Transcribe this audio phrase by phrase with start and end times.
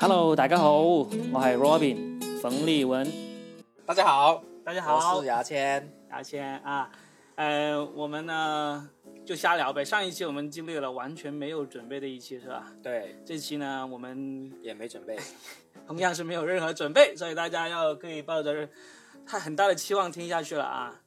[0.00, 3.06] Hello，大家好，我係 Robin 冯立文，
[3.84, 5.92] 大家好，大家好我是牙签。
[6.08, 6.90] 牙签啊，
[7.34, 8.88] 呃，我们呢
[9.26, 9.84] 就瞎聊呗。
[9.84, 12.72] 上一期我们经历了完全没有准备的一期，是吧？
[12.82, 15.18] 对，这期呢，我们也没准备。
[15.86, 18.66] 同样是没有任何准备，所以大家要可以抱着
[19.26, 20.98] 太很大的期望听下去了啊。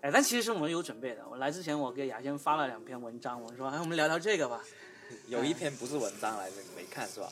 [0.00, 1.24] 哎，但其实我们有准备的。
[1.28, 4.60] 我来之前，我给牙签发了两篇文章，我说，哎，我们聊聊这个吧。
[5.26, 7.28] 有一篇不是文章来着，没看是吧？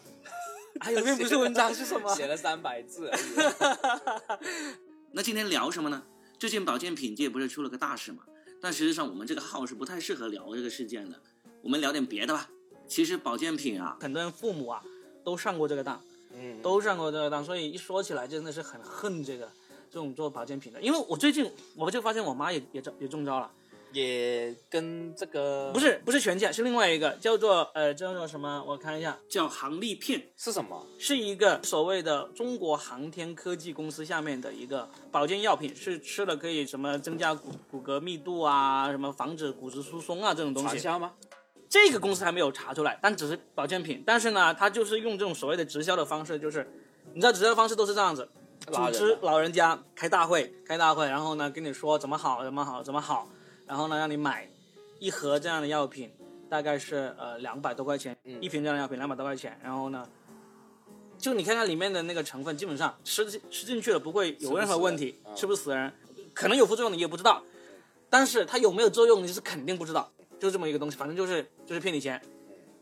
[0.81, 2.15] 还有一篇不是文章是什么？
[2.15, 4.39] 写了三百字而已。
[5.13, 6.03] 那今天聊什么呢？
[6.39, 8.23] 最近保健品界不是出了个大事嘛？
[8.61, 11.21] 但实际上我们这个号是不太适合聊这个事件的，
[11.63, 12.49] 我们聊点别的吧。
[12.87, 14.83] 其实保健品啊，很多人父母啊
[15.25, 16.01] 都上过这个当，
[16.35, 19.51] 嗯，都上过这个当，所以一说起来真的是很恨这个
[19.91, 20.81] 这种做保健品的。
[20.81, 23.51] 因为我最近我就发现我妈也也中也中招了，
[23.97, 28.63] 也跟这个不是不是全健，是另外一个叫做呃叫做什么？
[28.67, 30.87] 我看一下，叫航力片，是什么？
[30.99, 40.69] 是一个所谓的中国航天科技公司下面的一个保健药品，是吃了可以什么增加骨骨骼密度啊，什么防止骨质疏松啊这种东西。
[40.69, 41.13] 传销吗？
[41.71, 44.05] 这个公司还没有查出来，但只是保健品。
[44.07, 46.71] 但是呢，它就是用这种所谓的直销的方式，就是
[47.15, 48.29] 你知道直销的方式都是这样子，
[48.67, 53.29] 组织老人家开大会，开大会，然后呢跟你说怎么好，怎么好，怎么好，
[53.67, 54.49] 然后呢让你买
[54.99, 56.11] 一盒这样的药品，
[56.49, 58.41] 大概是呃两百多块钱，嗯。
[58.41, 60.09] 一瓶这样的药品两百多块钱，然后呢，
[61.19, 65.93] 就你看看里面的那个成分，基本上吃进吃进去了不会有任何问题，吃吃不死人，
[66.33, 67.43] 可能有副作用你也不知道，
[68.09, 72.23] 但是它有没有作用你是肯定不知道，就这么一个东西，反正就是就是骗你钱，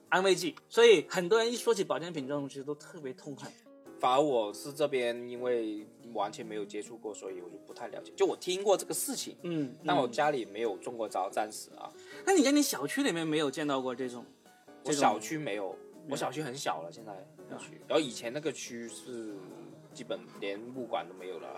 [0.09, 3.51] 安慰剂，所以很多人一说起保健品这种东西都特别痛恨。
[3.99, 8.13] 反而我是这边，因为完全没有接触过，所以我就不太了解。
[8.17, 11.91] 就我听过这个事情，嗯，但我嗯家里没有中过招，暂时啊。
[12.27, 14.25] 那你在你小区里面没有见到过这种？
[14.83, 15.75] 这种我小区没有，
[16.11, 17.13] 我小区很小了，现在
[17.51, 17.81] 小区。
[17.89, 19.35] 然后以前那个区是
[19.95, 21.49] 基本连物管都没有了，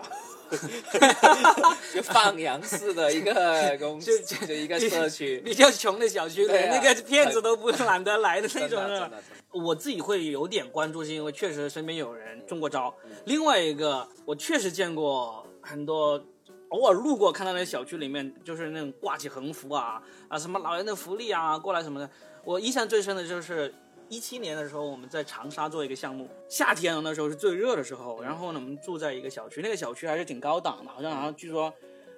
[1.93, 5.39] 就放羊式的一个公司，就一个社区。
[5.43, 9.11] 比较穷的小区，连啊那个骗子都不懒得来的那种
[9.51, 12.95] 我自己会有点关注，是因为确实身边有人中过招。
[13.05, 16.23] 嗯另外一个，我确实见过很多，
[16.69, 22.09] 偶尔路过看到那小区里面，就是那种挂起横幅啊啊什么老人的福利啊过来什么的。
[22.45, 23.73] 我印象最深的就是
[24.09, 31.73] 一七年的时候，我们在长沙做一个项目，夏天那时候是最热的时候，然后呢我们住在一个小区，那个小区还是挺高档的，好像好像据说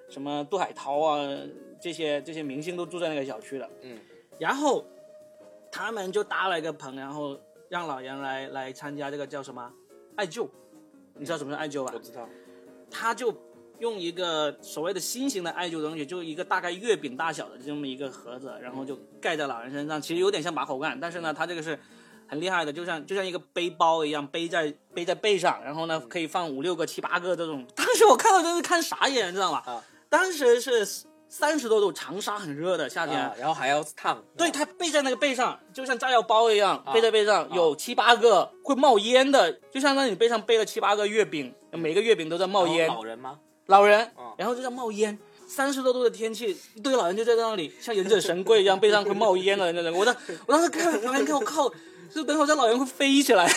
[0.08, 1.38] 什么杜海涛啊
[1.80, 3.68] 这些这些明星都住在那个小区的。
[3.82, 3.98] 嗯，
[4.38, 4.84] 然后
[5.70, 9.72] 他们就搭了一个棚，然后让老杨来来参加这个叫什么
[10.16, 10.48] 艾灸，
[11.14, 11.98] 你知道什么是艾灸吧我？
[11.98, 12.28] 知道。
[12.90, 13.32] 他就
[13.80, 21.78] 用一个所谓的新型的艾灸东西，就一个大概月饼大小的这么一个盒子，然后就盖在老人身上，其实有点像马口干，但是呢，它这个是
[22.28, 27.66] 很厉害的，就像就像一个背包一样背在背在背上，然后呢可以放五六个、七八个这种。
[27.74, 29.62] 当时我看到真是看傻眼，你知道吗？
[29.66, 30.84] 啊当时是
[31.28, 33.16] 三十多度，长沙很热的夏天。
[33.38, 34.20] 然后还要烫。
[34.36, 42.88] 对，它背在那个背上，就像炸药包一样，背在背上，有七八个会冒烟的，就相当于你背上背了七八个月饼，每个月饼都在冒烟。
[42.88, 43.38] 老人吗？
[43.70, 45.18] 老人啊，然后就在冒烟。
[45.46, 49.98] 三十多度的天气，一堆老人就在那里，像忍者神龟一样，背上会冒烟的那种。
[49.98, 50.14] 我当
[50.46, 51.68] 我当时看旁边看，我靠，
[52.14, 53.50] 就等会儿这老人会飞起来，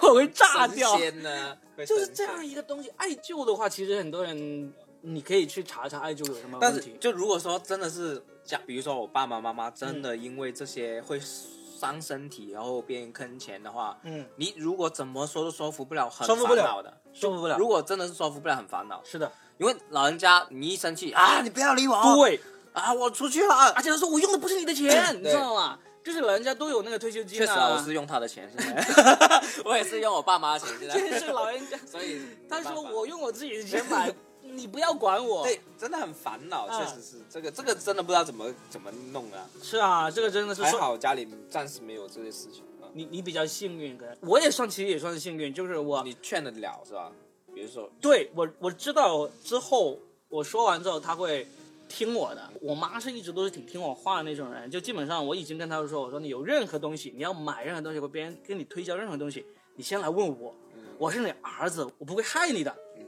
[0.00, 0.90] 我会炸掉。
[0.96, 1.56] 神仙呢？
[1.86, 2.44] 就是这样。
[2.44, 2.90] 一个东西。
[2.96, 4.72] 艾灸的话，其实很多人
[5.02, 6.96] 你可以去查查艾灸有什么但是问题。
[6.98, 16.98] 就如果说真的是假，比如说我爸爸妈妈真的因为这些会伤身体，然后变坑钱的话，嗯，你如果怎么说都说服不了，很说服不了烦恼的。
[17.12, 22.40] 说服不了如果真的是说服不了，很烦恼，是的，因为老人家你一生气啊，你不要理我，对。
[22.72, 23.82] 啊，我出去了而。
[23.82, 24.90] 且他说我用的不是你的钱，
[25.20, 25.78] 你知道吗？
[26.02, 31.78] 就是老人家都有那个退休金确实啊，我是用他的钱，现在 我也是用我爸妈的钱，现在， 真是老人家。
[31.86, 35.42] 所以他说我用我自己的钱买，你不要管我。
[35.44, 39.46] 对，真的很烦恼，啊确实是这个这个真的不知道怎么怎么弄啊。
[39.62, 42.71] 是啊，这个真的是还好家里暂时没有这些事情啊。
[42.92, 47.12] 你你比较幸运，可能我也算其实也算是幸运，就是我你劝得了是吧？
[47.54, 49.98] 比如说，对我我知道之后
[50.28, 51.46] 我说完之后他会
[51.88, 52.50] 听我的。
[52.60, 59.44] 我妈是一直都是挺听我话的那种人，就基本上我已经跟她说，我说你有任何东西，你要买任何东西或别人跟你推销任何东西，
[59.76, 60.54] 你先来问我，
[60.96, 62.74] 我是你儿子，我不会害你的。
[62.96, 63.06] 嗯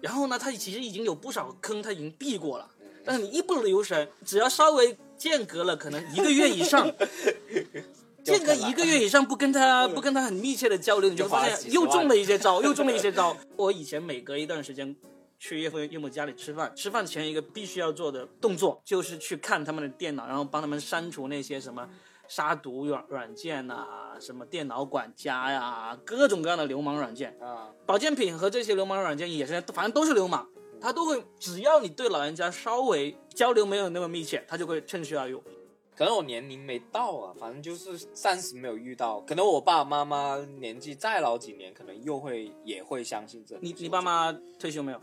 [0.00, 2.68] 然后呢，他其实已经有不少坑，他已经避过了。
[3.04, 6.92] 但是你一不留神，只要稍微间隔了可能一个月以上，
[8.22, 13.36] 间隔一个月以上不跟他 不跟他很密切的交流，你就发现又中了一些招，又中了一些招。
[13.56, 14.94] 我以前每隔一段时间
[15.38, 21.88] 去岳父岳母家里吃饭，吃饭前一个必须要做的动作就是去看他们的电脑，然后帮他们删除那些什么
[22.28, 23.86] 杀毒软软件呐、
[24.20, 27.36] 什么电脑管家呀，各种各样的流氓软件。
[27.40, 30.46] 啊，保健品和这些流氓软件也是，反正都是流氓，
[30.80, 35.42] 他都会，只要你对老人家稍微交流没有那么密切，他就会趁虚而入。
[35.94, 39.20] 可能我年龄没到啊，反正就是暂时没有遇到。
[39.20, 43.56] 可能我爸爸妈妈年纪再老几年，可能又会也会相信这。
[43.60, 44.00] 你你爸？
[44.00, 45.00] 妈退休没有？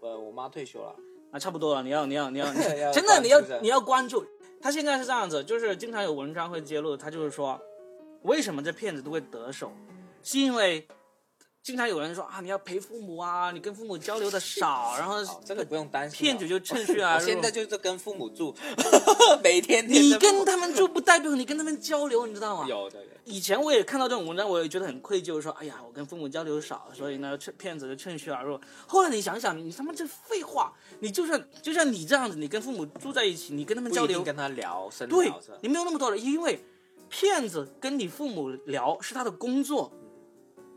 [0.00, 0.94] 呃，我妈退休了。
[1.30, 4.24] 啊，差不多了，你要你要你要，你要 真的你要你要关注。
[4.62, 7.60] 他现在是这样子，就是经常有文章会揭露，他就是说，
[8.22, 9.70] 为什么这骗子都会得手，
[10.22, 10.86] 是因为
[11.68, 16.20] 经常有人说啊，你要陪父母啊，你跟父母交流的少，然后哦这个不用担心啊。
[16.22, 17.26] 骗子就趁虚而入。
[17.26, 18.54] 现在就是跟父母住，
[19.44, 22.66] 每天天你跟他们住不代表你跟他们交流，你知道吗？
[22.66, 28.58] 有的以前我也看到这种文章，我也觉得很愧疚，说哎呀，我跟父母交流少，所以呢，趁骗子就趁虚而入。
[28.86, 35.30] 后来你想想，你他妈这废话，你就算就像你这样子，你跟父母住在一起，你跟他们交流跟他聊深对？
[35.60, 36.64] 你没有那么多人，因为
[37.10, 39.92] 骗子跟你父母聊是他的工作，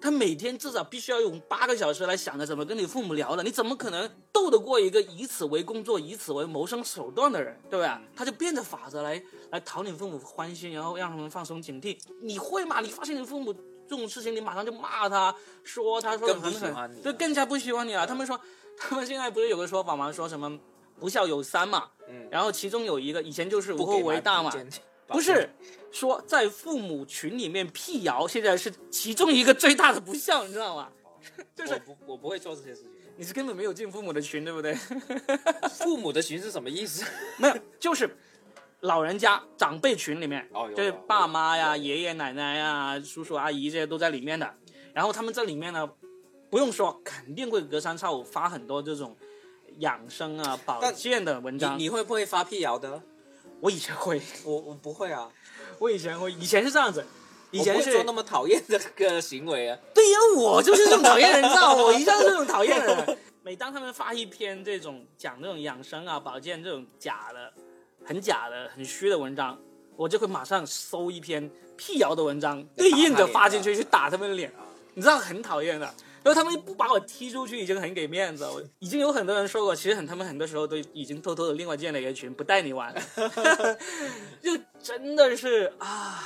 [0.02, 8.02] 他每天至少必须要用八个小时来想着怎么跟你父母聊的，你怎么可能斗得过一个以此为工作、以此为谋生手段的人，对吧？
[8.16, 9.22] 他就变着法子来
[9.52, 11.98] 来讨你父母欢心，然后让他们放松警惕。
[12.22, 12.80] 你会吗？
[12.82, 13.54] 你发现你父母
[13.88, 15.34] 这种事情，你马上就骂他，
[15.64, 18.08] 说他说得更不很狠喜欢你对，更加不喜欢你了。
[18.08, 18.40] 他们说，
[18.78, 20.12] 他们现在不是有个说法吗？
[20.12, 20.60] 说什么
[21.00, 24.52] 不孝有三嘛，嗯然后其中有一个以前就是无后为大嘛，
[25.12, 25.50] 不是
[25.92, 30.90] 说在父母群里面辟谣，现在是其中一个最大的不孝，你知道吗？
[31.56, 32.92] 就是我不我不会做这些事情。
[33.18, 34.74] 你是根本没有进父母的群，对不对？
[35.70, 37.06] 父母的群是什么意思？
[37.38, 38.10] 没有，就是
[38.80, 44.52] 老人家长辈群里面，就是哦有有爸妈呀、爷爷奶奶呀、叔叔阿姨这些都在里面的。
[44.94, 45.88] 然后他们这里面呢，
[46.50, 49.16] 不用说，肯定会隔三差五发很多这种
[49.80, 51.78] 养生啊、保健的文章。
[51.78, 53.02] 你你会不会发辟谣的？
[53.62, 55.30] 我以前会， 我我不会啊，
[55.80, 57.06] 我以前会，以前是这样子，
[57.52, 59.78] 以前是做那么讨厌的个行为啊。
[59.94, 63.18] 对呀，我就是这种讨厌人，你知道吗，我一向是这种讨厌人。
[63.44, 67.52] 每当他们发一篇这种讲这种养生啊、保健这种假的、
[68.06, 69.58] 很假的、很虚的文章，
[69.96, 74.52] 我就会马上搜一篇辟谣的文章，对应着发进去去打他们的脸，
[74.94, 75.92] 你知道很讨厌的。
[76.24, 78.46] 然后他们不把我踢出去，已经很给面子。
[78.46, 82.94] 我已经有很多人说过，其实很他们很多时候都已经偷偷的另外建了一个群，不带你玩，
[84.40, 84.52] 就
[84.82, 86.24] 真的是啊，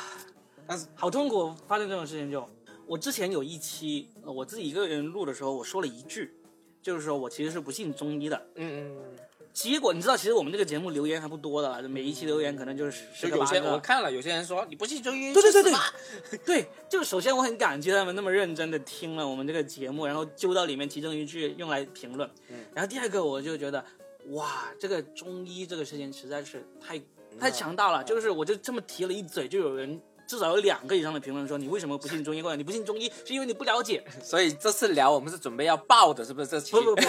[0.68, 1.54] 但是好痛苦。
[1.68, 2.46] 发生这种事情就，
[2.86, 6.34] 我之前有一期呃我自己一个人录的时候，我说了一句，
[6.82, 8.48] 就是说我其实是不信中医的。
[8.56, 9.16] 嗯嗯，
[9.56, 13.72] 结果你知道，其实我们这个节目留言还不多的，每一期留言可能就是十个八个。
[13.72, 22.30] 我看了，有些人说你不信中医， 对对对对对，就首先我很感激他们那么认真的听了我们这个节目，然后揪到里面其中一句用来评论。
[22.50, 23.84] 嗯然后第二个我就觉得，
[24.32, 30.00] 哇，这个中医这个事情实在是太嗯太强大了，就是我就这么提了一嘴，就有人。
[30.28, 34.04] 至少有两个以上的评论说你为什么不信中医，或者你不信中医是因为你不了解。
[34.24, 36.48] 所以这次聊我们是准备要爆的，是不是？
[36.48, 37.02] 这期不不不，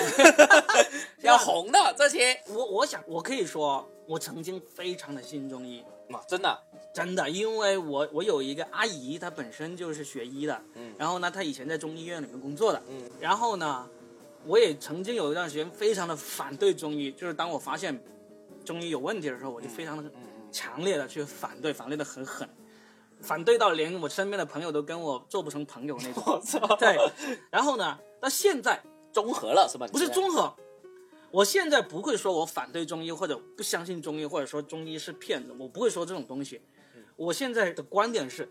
[1.22, 2.18] 要红的这期
[2.48, 6.58] 我我想我可以说，我曾经非常的信中医，哇，真的，
[6.94, 10.92] 真的，因为我我有一个阿姨，她本身就是学医的，嗯。
[10.98, 13.02] 然后呢，她以前在中医院里面工作的，嗯。
[13.20, 13.88] 然后呢，
[14.44, 17.98] 我也曾经有一段时间非常的反对中医，就是当我发现
[18.64, 20.10] 中医有问题的时候，我就非常的
[20.52, 22.48] 强烈的去反对，反对的很狠，
[23.20, 26.23] 反对到连我身边的朋友都跟我做不成朋友那种。
[26.26, 26.96] 我操，对，
[27.50, 28.82] 然后呢，到现在
[29.12, 29.87] 综合了是吧？
[29.88, 30.54] 不是综合。
[31.30, 36.61] 我现在不会说我反对中医，或者不相信中医，或者说中医是骗子，我不会说这种东西。
[36.94, 38.46] 嗯我现在的观点是，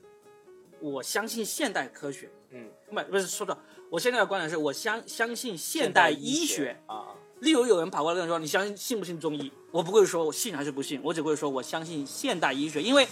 [0.80, 2.30] 我相信现代科学。
[2.50, 3.58] 嗯，不不是说的，
[3.90, 6.76] 我现在的观点是我相相信现代医学。
[6.88, 9.52] 啊，例如有人跑过来跟我说，你相信信不信中医？
[9.72, 13.08] 我不会说我信还是不信，我只会说我相信现代医学，因为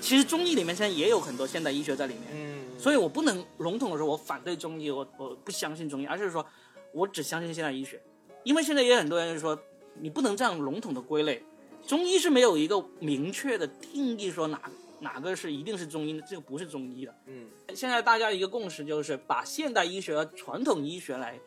[0.00, 2.24] 其实中医里面现在也有很多现代医学在里面。
[2.32, 6.44] 嗯，所以我不能笼统的说我反对中医，我我不相信中医，而是说
[6.92, 8.00] 我只相信现代医学，
[8.44, 9.58] 因为现在也有很多人说
[10.00, 11.42] 你不能这样笼统的归类，
[11.86, 14.60] 中医是没有一个明确的定义说哪
[15.00, 17.14] 哪个是一定是中医的，这个不是中医的。
[17.26, 21.38] 嗯，现在大家一个共识就是把现代医学和传统医学来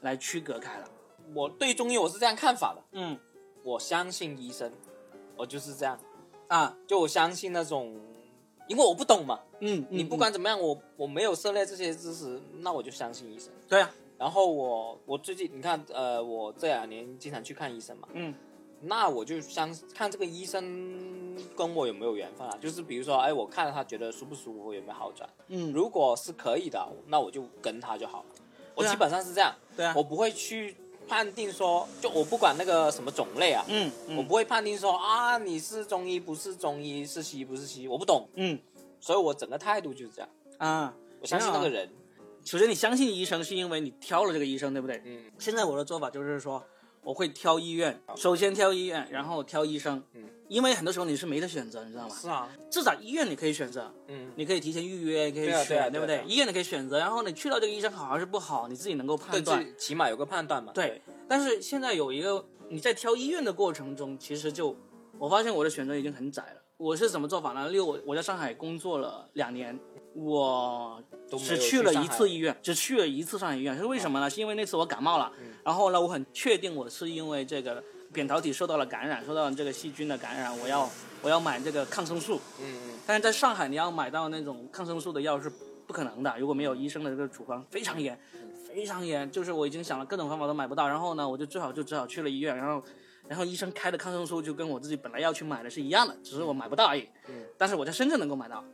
[0.00, 0.88] 来区隔开了。
[1.34, 3.18] 我对中医我是这样看法的，嗯。
[3.62, 4.72] 我相信医生，
[5.36, 6.00] 我就是这样，
[6.50, 7.94] 啊就我相信那种，
[8.66, 13.52] 因为我不懂嘛，嗯，你不管怎么样，我我没有涉猎这些知识，那我就相信医生。
[13.68, 18.34] 对啊，然后我我最近你看，呃，我这两年经常去看医生嘛，嗯
[18.82, 22.58] 那我就相看这个医生跟我有没有缘分啊？
[22.60, 25.28] 就是比如说，哎，我看了他觉得舒不舒服，有没有好转？
[25.48, 28.26] 嗯，如果是可以的，那我就跟他就好了。
[28.74, 30.74] 我基本上是这样，对啊，我不会去
[31.10, 34.16] 判定说，就我不管那个什么种类啊，嗯，嗯。
[34.16, 38.56] 我不会判定说啊你是中医不是中医，是西医不是西医，我不懂，嗯。
[39.00, 41.90] 所以我整个态度就是这样，啊，我相信那个人，
[42.44, 45.02] 首先你相信医生是因为你挑了这个医生，对不对？
[45.04, 45.24] 嗯。
[45.36, 46.64] 现在我的做法就是说，
[47.02, 52.14] 我会挑医院，首先挑医院，然后挑医生，嗯，因为很多时候你是没得选择，你知道吗？
[52.14, 56.22] 是啊，至少医院你可以选择，嗯，你可以提前预约，你可以对啊选，对啊对啊对啊？
[56.22, 59.64] 不对医院你可以选择，然后你去到这个医生好还是不好，你自己能够，判断。
[59.64, 64.76] 这起码有个判断嘛，对，但是现在有一个你在挑医院的过程中，其实就
[65.18, 66.60] 我发现我的选择已经很窄了。
[66.76, 67.68] 我是怎么做法呢？
[67.68, 69.78] 六，我我在上海工作了两年，
[70.14, 71.02] 我
[71.38, 73.76] 只去了一次医院，只去了一次上海医院。
[73.76, 74.28] 是为什么呢？
[74.28, 80.88] 是因为那次我感冒了，嗯然后呢，我很确定我是因为这个扁桃体受到了感染，受到了这个细菌的感染，我要
[81.22, 82.40] 我要买这个抗生素。
[82.60, 85.50] 嗯嗯但是在上海，你要买到那种抗生素的药是
[85.86, 88.18] 不可能的，如果没有医生的这个处方，非常严，
[88.68, 89.30] 非常严。
[89.30, 92.82] 就是我已经想了各种方法都买不到，然后呢，我就最好就只好去了医院，然后，
[93.28, 97.08] 然后医生开的抗生素就跟我自己本来要去买的是一样的，只是我买不到而已。
[97.28, 98.64] 嗯但是我在深圳能够买到。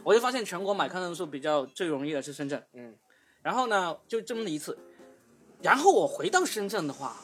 [0.00, 2.62] 嗯我就发现全国买抗生素比较最容易的是深圳。
[2.72, 2.94] 嗯
[3.42, 4.76] 然后呢，就这么一次，
[5.62, 7.16] 然后我回到深圳的话，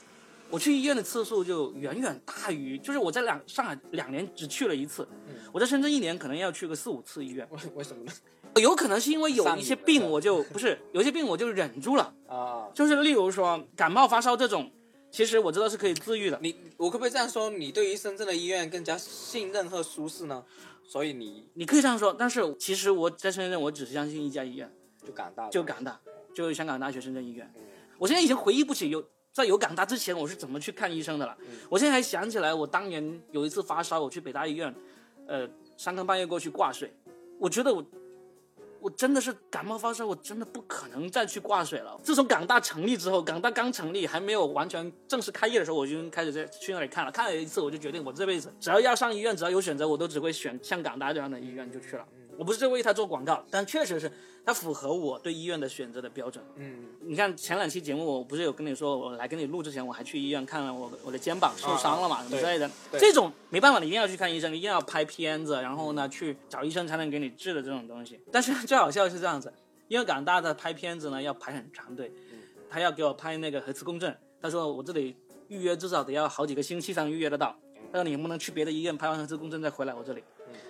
[0.49, 7.47] 我去医院的次数就远远大于，就是我在两上海两年只去了一次，嗯我在深圳一年可能要去个四五次医院。
[7.51, 8.13] 为为什么呢？
[8.61, 14.73] 有可能是因为有一些病我就不是有一些病我就忍住了，啊，就是例如说感冒发烧这种，
[15.11, 16.39] 其实我知道是可以治愈的。
[16.41, 17.51] 你我可不可以这样说？
[17.51, 20.43] 你对于深圳的医院更加信任和舒适呢？
[20.89, 24.71] 所以你你可以这样说，但是其实我在深圳我只是相信一家医院，
[25.05, 26.01] 就港大就港大，
[26.35, 27.63] 就是香港大学深圳医院嗯。
[27.99, 31.37] 我现在已经回忆不起有在有港大之前我是怎么去看医生的了。
[31.41, 34.75] 嗯我现在还想起来，我当年有一次发烧，我去北大医院，
[35.27, 36.95] 呃，三更半夜过去挂水，
[37.39, 37.85] 我觉得我。
[38.87, 41.99] 我真的是感冒发烧，我真的不可能再去挂水了。
[42.05, 47.11] 自从港大成立之后，港大刚成立还没有完全正式开业的时候，我就开始在去那里看了。
[47.11, 52.07] 看了一次，我就决定我这辈子只要要上医院，只要有选择，我都只会选像港大这样的医院就去了。
[52.39, 54.11] 我不是在为他做广告，但确实是
[54.45, 56.45] 它符合我对医院的选择的标准。
[56.57, 62.71] 嗯你看前两期节目，我不是有跟你说，我来跟你录之前，我还去医院看了我我的肩膀受伤了嘛，啊什么之类的。
[62.91, 68.21] 对这种没办法，你一定要去看医生，一定要拍片子，然后呢去找医生才能给你治的这种东西。
[68.31, 69.53] 但是最好笑的是这样子，
[69.89, 72.13] 因为港大的拍片子呢要排很长队，
[72.69, 75.17] 他要给我拍那个核磁共振，他说我这里
[75.49, 77.57] 预约至少得要好几个星期才能预约得到。
[77.93, 80.23] 他说你能不能去别的医院拍完核磁共振再回来我这里？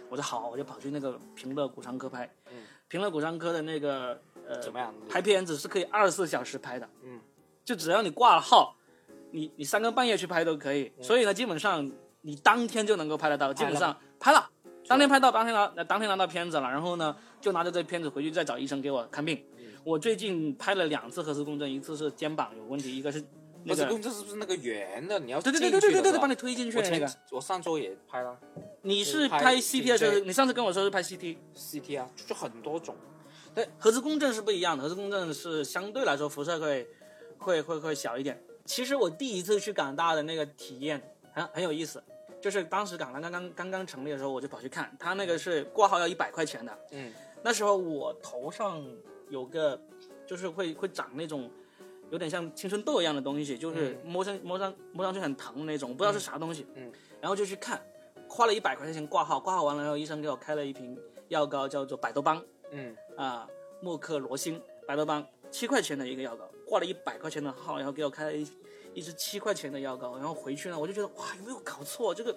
[0.08, 2.30] 我说好，我就跑去那个平乐骨伤科拍。
[2.88, 4.94] 平乐骨伤科的那个呃怎么样？
[5.08, 7.20] 拍片子是可以二十四小时拍的，嗯，
[7.64, 8.76] 就只要你挂了号，
[9.32, 10.92] 你你三更半夜去拍都可以。
[11.00, 11.90] 所以呢，基本上
[12.20, 14.48] 你当天就能够拍得到，基本上拍了，
[14.86, 19.44] 当天拍到，当天拿当天拿到片子了，然后呢，就拿着这片子回去再找医生给我看病。
[19.82, 23.24] 我最近拍了两次核磁共振，一次是肩膀有问题，一个是
[23.66, 25.18] 那个，核磁共振是不是那个圆的？
[25.18, 27.10] 你要对对对进对对对对，去的是吧帮你推进去的那个。
[27.30, 28.38] 我上周也拍了
[28.82, 31.36] 你是拍拍 CT 的时候，你上次跟我说是拍 CT。
[31.56, 32.94] CT 啊，就很多种。
[33.54, 36.86] 对，核磁共振是不一样的，核磁共振是相对来说辐射会
[37.38, 38.40] 会会会小一点。
[38.64, 42.02] 其实我第一次去港大的那个体验很很有意思，
[42.40, 46.78] 就是当时港大刚刚刚刚成立的时候，我就跑去看，他那个是挂号要一百块钱的。
[46.92, 48.84] 嗯，那时候我头上
[49.28, 49.80] 有个，
[50.26, 51.50] 就是会会长那种。
[52.10, 56.66] 有点像青春痘一样的东西，就是摸上摸上摸上去很疼的那种，不知道是啥东西。
[56.74, 57.80] 嗯，然后就去看，
[58.28, 60.96] 花了一百块钱挂号，挂号完了然后，医生给我开了一瓶
[61.28, 62.42] 药膏，叫做百多邦。
[62.70, 63.48] 嗯啊，
[63.80, 68.46] 莫克罗星百多邦七块钱的一个药膏，挂了一百块钱的号，然后给我开了一
[68.94, 72.14] 一支七块钱的药膏，然后回去呢，我就觉得哇，有没有搞错？
[72.14, 72.34] 这个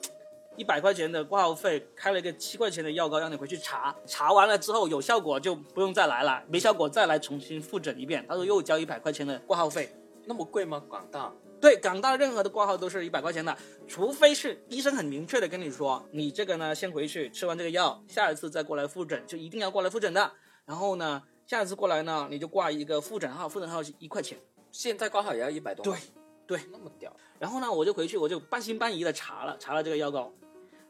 [0.56, 8.26] 一百块钱的挂号费，开了一个七块钱的药膏，让你回去查，查完了之后有效果就不用再来了，没效果再来重新复诊一遍。
[8.28, 9.96] 他说又交一百块钱的挂号费。
[10.26, 10.84] 那么贵吗？
[10.90, 11.32] 港大？
[11.60, 20.32] 对，港大任何的挂号都是一百块钱的，除非是医生很明确的跟你说，你这个呢先回去吃完这个药，下一次再过来复诊，就一定要过来复诊的。
[20.66, 24.38] 然后呢，下一次过来呢，你就挂一个复诊号，复诊号是一块钱。
[24.72, 25.84] 现在挂号也要一百多？
[25.84, 25.98] 对，
[26.50, 27.16] 对，那么屌。
[27.38, 30.34] 然后呢，我就回去，我就半信半疑的查了查了这个药膏，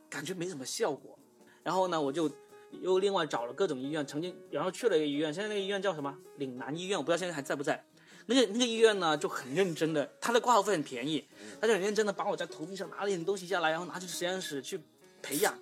[0.09, 1.19] 感觉没什么效果。
[1.61, 2.31] 然后呢，我就
[2.71, 6.17] 又另外找了各种医院，曾经然后去了一个医院，现在那个医院叫什么？
[6.37, 7.83] 岭南医院，我不知道现在还在不在。
[8.25, 11.27] 那个那个医院呢就很认真的，他的挂号费很便宜，
[11.59, 14.79] 他就很认真的把我在头皮上拿了点东西下来，然后拿去实验室去
[15.21, 15.53] 培养。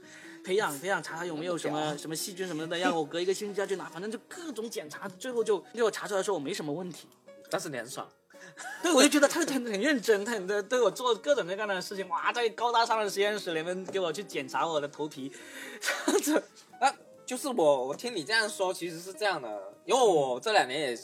[0.43, 7.07] 培养培养，查查有没有什么什么细菌什么的，让我隔一个星期再去拿，反正就各种检查，最后就给我查出来说我没什么问题。
[7.49, 8.07] 但是你很爽。
[8.81, 15.31] 对，我就觉得他很很认真，他很对我做各种各样的事情，哇，在高大上的实验室里面给我去检查我的头皮，
[15.79, 16.43] 这样子，
[16.79, 16.93] 那
[17.25, 20.97] 就是我，我听你这样说，其实是这样的，因为我这两年也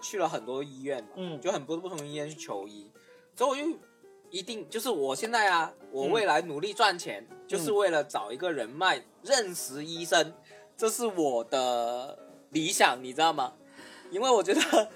[0.00, 2.90] 去了很多医院嘛，嗯就很多不同医院去求医。
[3.34, 3.78] 所以我就
[4.30, 10.32] 一定就是我现在啊，我嗯未来努力赚钱，就是为了找一个人脉，认识医生，
[10.76, 12.18] 这是我的
[12.50, 13.52] 理想，你知道吗？
[14.10, 14.88] 因为我觉得，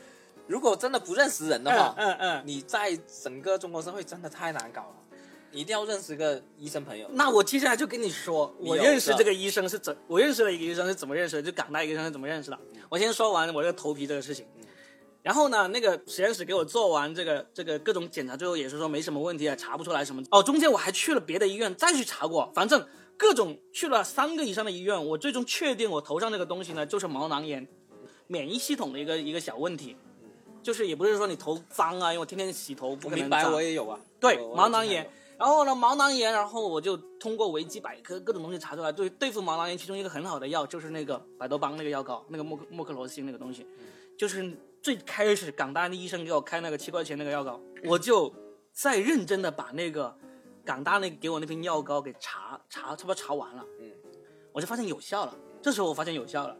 [0.50, 2.42] 如果真的不认识人的话，嗯嗯。
[2.44, 4.96] 你在整个中国社会真的太难搞了。
[5.52, 7.08] 你一定要认识一个医生朋友。
[7.12, 12.58] 那我接下来就跟你说，我认识这个医生是怎，我认识了一个医生是怎么认识的，就港大一个医生是怎么认识的。
[12.88, 14.44] 我先说完我这个头皮这个事情，
[15.22, 20.20] 然后呢，那个实验室给我做完这个这个各种检查，最后也是说没什么问题啊，查不出来什么。
[20.32, 22.84] 哦，中间我还去了别的医院再去查过，反正
[23.16, 27.66] 各种去了三个以上的医院，我最终确定我头上这个东西呢就是毛囊炎，
[28.26, 29.96] 免疫系统的一个一个小问题。
[30.62, 33.98] 就是也不是说你头脏啊，因为我天天洗头，不明白，我也有啊。
[34.18, 35.08] 对毛囊炎。
[35.38, 43.66] 然后呢，毛囊炎，然后我就通过维基百科各种东西查出来，对对付毛囊炎，其中一个很好的药就是那个百多邦那个药膏，那个莫克莫克罗辛那个东西，
[44.18, 48.30] 就是最开始港大的医生给我开那个七块钱那个药膏，我就
[48.74, 50.14] 再认真的把那个
[50.62, 53.90] 港大那给我那瓶药膏给查查，差不多查完了，嗯，
[54.52, 55.34] 我就发现有效了。
[55.62, 56.54] 这时候我发现有效了。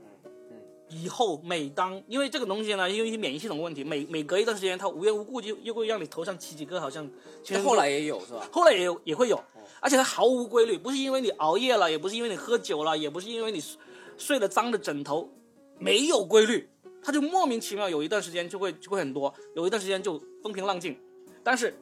[0.91, 7.09] 以后每当因为这个东西呢，因为免疫系统问题，每每隔一段时间，它无缘无故就又会让你头上起几个，好像
[7.43, 8.47] 其实后来也有是吧？
[8.53, 9.43] 后来也有也会有，
[9.81, 13.79] 而且它毫无规律，不是因为你熬夜了，也不是因为你喝酒了，也不是因为你睡
[14.19, 15.31] 睡了脏的枕头，
[15.79, 16.69] 没有规律，
[17.03, 20.99] 它就莫名其妙有一段时间就会就会很多，有一段时间就风平浪静。
[21.43, 21.75] 但是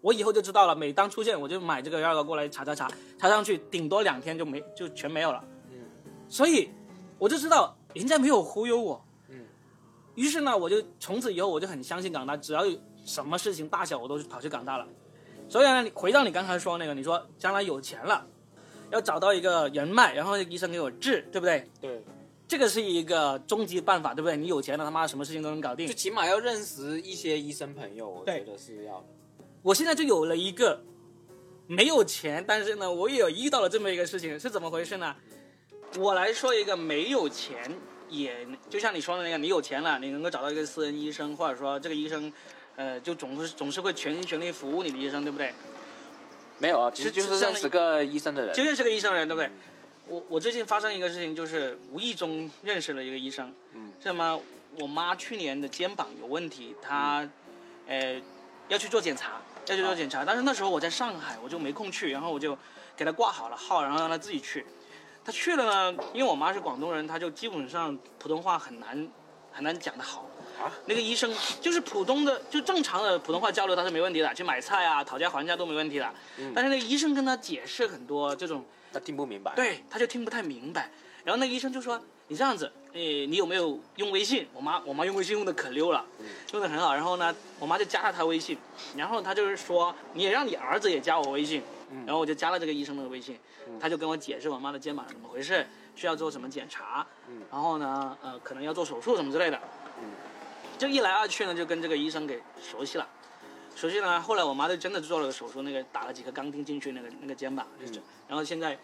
[0.00, 5.42] 我以后就知道了，每当出现我就买这个药膏过来查查查，查上去顶多两天就没就全没有了。
[5.70, 5.78] 嗯，
[6.28, 6.68] 所以
[7.18, 9.04] 我就知道人家没有忽悠我。
[9.28, 9.44] 嗯，
[10.14, 14.86] 于是呢，我就从此以后我就很相信港大，只要有什么事情大小我都跑去港大了。
[15.48, 18.26] 所以呢，你回到你刚才说那个，你说将来有钱了，
[18.90, 21.68] 要找到一个人脉，然后医生给我治，对不对？
[21.80, 22.02] 对，
[22.48, 24.36] 这个是一个终极办法，对不对？
[24.36, 25.94] 你有钱了，他妈什么事情都能搞定就。
[25.94, 29.06] 起码要认识一些医生朋友，我觉得是要的。
[29.62, 30.82] 我现在就有了一个
[31.66, 35.14] 没有钱，但是呢，我也有遇到了这么一个事情，是怎么回事呢？
[35.98, 37.70] 我来说一个没有钱，
[38.08, 42.32] 也就像你说的那个，你有钱了，你能够找到一个私人医生，或者说这个医生，
[42.76, 45.52] 呃，就总是总是会全心全力服务你的医生，对不对？
[46.58, 48.54] 没有啊，其实就是认识个医生的人。
[48.54, 49.50] 就认识个医生人，对不对？
[50.08, 54.38] 我我最近发生一个事情，就是无意中认识了一个医生，嗯，是吗？
[54.78, 57.26] 我妈去年的肩膀有问题，她，
[57.86, 58.20] 呃，
[58.68, 62.56] 要去做检查，要去做检查，但是那时候我在上海，我就没空去，然后我就
[62.94, 64.66] 给她挂好了号，然后让她自己去。
[65.26, 69.08] 她去了呢，因为我妈是广东人，她就基本上普通话很难
[69.50, 70.30] 很难讲得好。
[70.62, 76.08] 啊那个医生就是普通的，就正常的普通话交流，他是没问题的，去买菜啊、讨价还价都没问题的。
[76.38, 80.88] 嗯但是那个医生跟他解释很多这种他听不明白。，对，他就听不太明白。
[81.24, 86.04] 然后那个医生就说：“你这样子，诶，你有没有用微信？”我妈，我妈用微信用的可溜了，
[86.52, 86.94] 用的很好。
[86.94, 88.58] 然后呢，我妈就加了他微信，
[88.96, 91.62] 然后他就是说：“你也让你儿子也加我微信。”
[92.04, 93.38] 然后我就加了这个医生的微信，
[93.80, 97.06] 他就跟我解释我妈的肩膀怎么回事，需要做什么检查，
[97.48, 99.60] 然后呢，呃，可能要做手术什么之类的。
[100.76, 103.08] 就一来二去呢，就跟这个医生给熟悉了。
[103.76, 108.76] 熟悉呢，后来我妈就真的做了个手术，那个打了几颗钢钉进去，那个那个肩膀就是，然后现在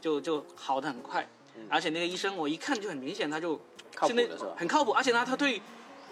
[0.00, 1.26] 就就好的很快，
[1.68, 3.60] 而且那个医生我一看就很明显，他就
[3.94, 4.24] 靠谱那？
[4.56, 5.60] 很靠谱，而且呢，他对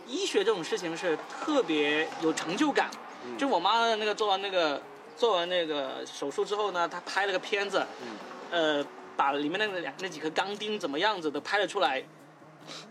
[0.07, 2.91] 医学这种事情是特别有成就感。
[3.37, 4.81] 就我妈那个做完那个
[5.17, 7.85] 做完那个手术之后呢，她拍了个片子，
[8.51, 8.85] 呃，
[9.17, 12.03] 把里面那个两那几颗钢钉怎么样子的拍了出来，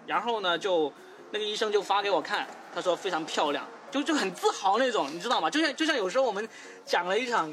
[0.05, 0.91] 然后呢，就
[1.31, 5.49] 那个医生就发给我看，他说非常漂亮，就就很自豪那种，你知道吗？
[5.49, 6.47] 就像就像有时候我们
[6.85, 7.51] 讲了一场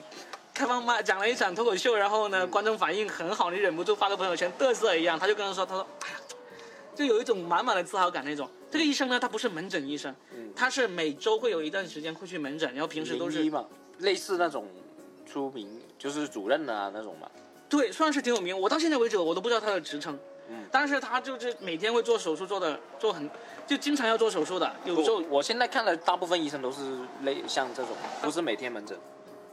[0.55, 6.17] 开放麦，讲了一场脱口秀，然后呢，观众反应很好，你忍不住发个朋友圈嘚瑟一样，他就跟他说，他说，哎呀，
[6.95, 8.49] 就有一种满满的自豪感那种。
[8.71, 10.14] 这个医生呢，他不是门诊医生，
[10.55, 13.51] 他是每周会有一段时间会去门诊，然后平时都是
[13.99, 14.64] 类似那种
[15.27, 17.29] 出名就是主任啊那种嘛。
[17.69, 18.57] 对，算是挺有名。
[18.57, 20.17] 我到现在为止，我都不知道他的职称。
[20.49, 23.29] 嗯但是他就是每天会做手术，做的做很，
[23.67, 24.73] 就经常要做手术的。
[24.85, 26.81] 有时候我我现在看的大部分医生都是
[27.23, 28.97] 类像这种，不是每天门诊。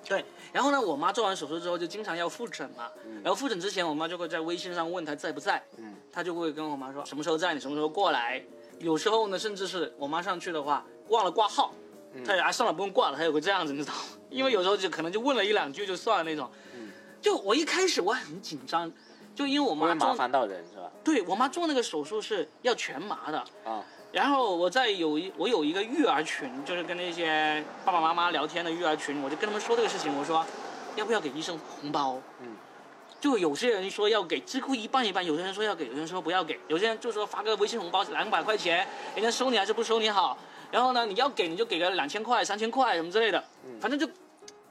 [0.08, 8.42] 对，然后呢，我妈做完手术之后就经常要复诊嘛，嗯然后复诊之前，我妈就会在微信上问她在不在，嗯，她就会跟我妈说什么时候在，你什么时候过来。
[8.80, 11.74] 有时候呢，甚至是我妈上去的话忘了挂号，
[12.14, 14.02] 嗯她也啊算了不用挂了，她有个这样子，你知道吗？
[14.30, 16.50] 因为有时候就可能就问了一两句就算了那种。
[17.22, 18.92] 就我一开始我很紧张，
[19.36, 20.92] 就因为我妈做麻烦到人是吧？
[21.04, 30.46] 对我妈做那个手术是要全麻的，啊，然后我在有一我有一个育儿群，就是跟那些爸爸妈妈聊天的育儿群，我就跟他们说这个事情，我说
[30.98, 32.20] 要不要给医生红包？
[32.42, 32.48] 嗯，
[33.22, 40.38] 就有些人说要给，几乎一半一半，有些人说要给，有些人说不要给，有些人就说发个微信红包两百块钱，人家收你还是不收你好，
[40.72, 43.42] 然后呢，你要给你就给个两千块、三千块什么之类的，
[43.80, 44.06] 反正就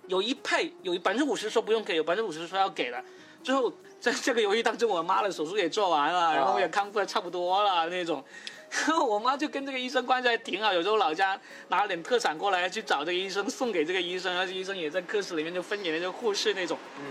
[0.06, 3.02] 有一配有百分之五十说不用给，有百分之五十说要给的。
[3.42, 8.22] 最后在这个游戏当中，我妈的手术也做完了，然后也康复的差不多了那种。
[9.06, 16.78] 我妈就跟这个医生关系还挺好，有时候老家拿了点特产过来去找这个医生，送给这个医生，而且医生也在科室里面就分给那个护士那种。
[16.98, 17.04] 嗯，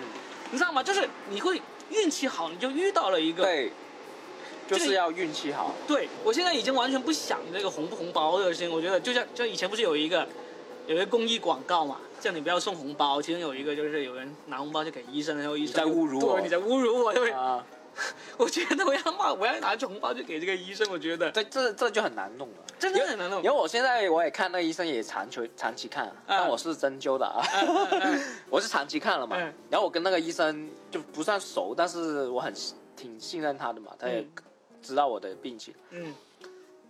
[0.51, 0.81] 你知道吗？
[0.81, 3.43] 就是你会运气好，你就遇到了一个。
[3.43, 3.71] 对，
[4.67, 5.75] 就是要运气好。
[5.87, 10.27] 对我现在已经完全不想这个红不红包这个事情，我觉得就像就以前不是有一个
[10.87, 17.33] 有一个公益广告嘛，叫你不要送红包，其中有一个就是有人拿红包就给医生，然后医生在侮辱我对，你在侮辱我，对不对？
[17.33, 17.65] 啊，
[18.37, 22.55] 我觉得我要骂，我要拿去红包去给这个医生，我觉得对这这就很难弄了。
[22.77, 23.51] 真的很难弄因为。
[23.55, 27.43] 我现在我也看那个医生也长期长期看，但我是针灸的啊，
[28.49, 29.35] 我是长期看了嘛。
[29.37, 32.53] 嗯然后我跟那个医生就不算熟，但是我很
[32.95, 34.29] 挺信任他的嘛，他也嗯
[34.81, 35.73] 知道我的病情。
[35.91, 36.13] 嗯，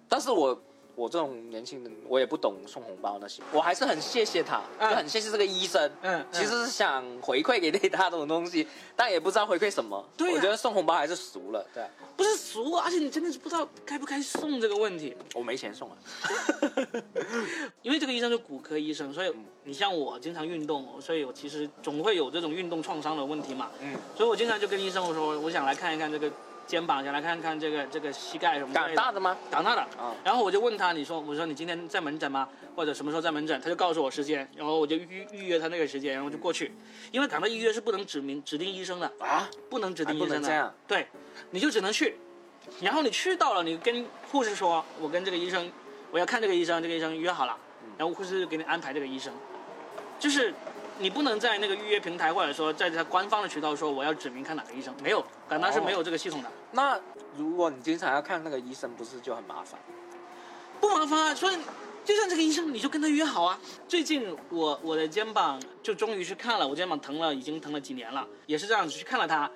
[0.07, 0.59] 但是我
[0.99, 5.81] 我这种年轻人，我也不懂送红包那些，我还是很谢谢他，嗯就很谢谢这个医生。
[6.01, 10.05] 嗯嗯其实是想回馈给他这种东西，但也不知道回馈什么。
[10.17, 11.65] 对呀我觉得送红包还是俗了。
[11.73, 11.85] 对，
[12.17, 15.15] 不是俗，而且你真的是不知道该不该送这个问题。
[15.33, 15.97] 我没钱送啊。
[17.81, 19.33] 因为这个医生是骨科医生，所以
[19.63, 23.69] 你像我经常运动，所以我其实总会有这种运动创伤的问题嘛。
[23.79, 26.29] 嗯，所以我经常就跟医生我说，我想来看一看这个
[26.69, 28.79] 肩膀，想来看看这个这个膝盖什么的。
[28.79, 29.35] 港大的吗？
[29.49, 29.81] 长大的。
[29.81, 32.47] 啊然后我就问他，你说我说你今天在门诊吗？
[32.75, 33.59] 或者什么时候在门诊？
[33.59, 36.71] 他就告诉我时间，然后我就预预约他那个时间，然后就过去。
[37.11, 40.75] 因为港大预约是不能指明指定医生的，啊，不能指定医生的。
[40.87, 41.07] 对，
[41.49, 42.15] 你就只能去，
[42.81, 45.71] 然后你去到了，你跟护士说，我跟这个医生，
[46.11, 47.57] 我要看这个医生，这个医生约好了，
[47.97, 49.33] 然后护士就给你安排这个医生，
[50.19, 50.53] 就是
[50.99, 56.99] 你不能在那个预约平台或者说在他官方的渠道说我要指明看哪个医生，没有，港大是没有这个系统的，那
[57.37, 59.79] 如果你经常要看那个医生，不是就很麻烦？
[60.79, 61.57] 不麻烦啊，所以。
[62.05, 63.59] 就像这个医生，你就跟他约好啊。
[63.87, 69.51] 最近我我的肩膀就终于去看了，我肩膀疼了，已经疼了几年了，也是这样子去看了他，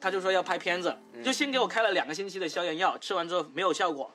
[0.00, 4.08] 他就说要拍片子，就先给我开了两个星期的消炎药，吃完之后没有效果，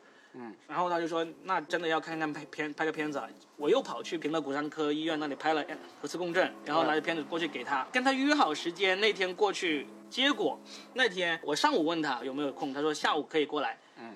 [0.68, 5.64] 然后他就说那真的要看看拍片拍个片子啊，我又跑去平乐骨伤科医院那里拍了
[6.02, 10.60] 核磁共振，然后拿着片子过去给他，跟他约好时间，那天过去，结果
[10.94, 14.16] 那天我上午问他有没有空，他说下午可以过来，嗯，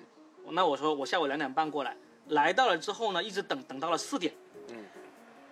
[0.50, 1.94] 那我说我下午两点半过来，
[2.28, 4.32] 来到了之后呢，一直等等到了四点，
[4.70, 4.76] 嗯，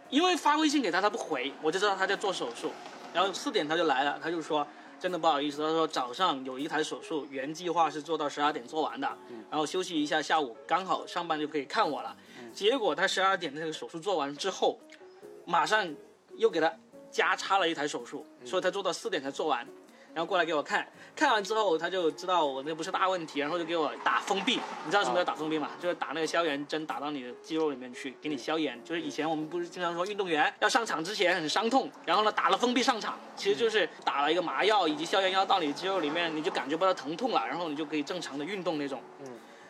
[0.08, 2.72] 因为发微信给他他不回，我就知道他在做手术，
[3.12, 4.66] 然后四点他就来了，他就说
[5.04, 9.06] 真的不好意思，他说早上有一台手术，原计划是做到十二点做完的，
[9.50, 12.16] 然后休息一下，下午刚好上班就可以看我了，
[12.54, 14.80] 结果他十二点那个手术做完之后，
[15.44, 15.86] 马上
[16.36, 16.74] 又给他
[17.10, 19.68] 加插了一台手术，所以他做到四点才做完。
[20.14, 24.60] 然后过来给我看，看完之后他就知道我那不是大问题，然后就给我打封闭。
[24.84, 25.70] 你知道什么叫打封闭吗？
[25.80, 28.80] 就是打那个消炎针打到你的肌肉里面去，给你消炎。
[28.84, 39.02] 就是以前我们不是经常说运动员要上场之前很伤痛，然后呢打了封闭上场，其实就是打了一个麻药以及消炎药到你的肌肉里面，你就感觉不到疼痛了，然后你就可以正常的运动那种。
[39.20, 39.26] 嗯。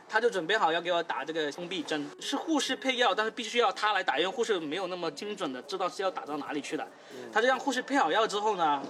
[0.06, 6.86] 他就准备好要给我打这个封闭针，是护士配药，但是必须要他来打，因为护士没有那么精准的知道是要打到哪里去的。
[7.32, 8.82] 他就让护士配好药之后呢，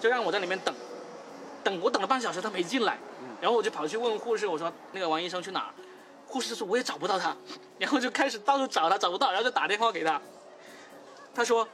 [0.00, 0.74] 就让我在里面等，
[1.62, 2.98] 等我等了半小时，他没进来，
[3.40, 5.70] 然后我就跑去问护士，我说那个王医生去哪儿？
[6.26, 7.36] 护士说我也找不到他，
[7.78, 10.20] 然后就开始到处找他，找不到，然后就打电话给他，
[11.34, 11.68] 他说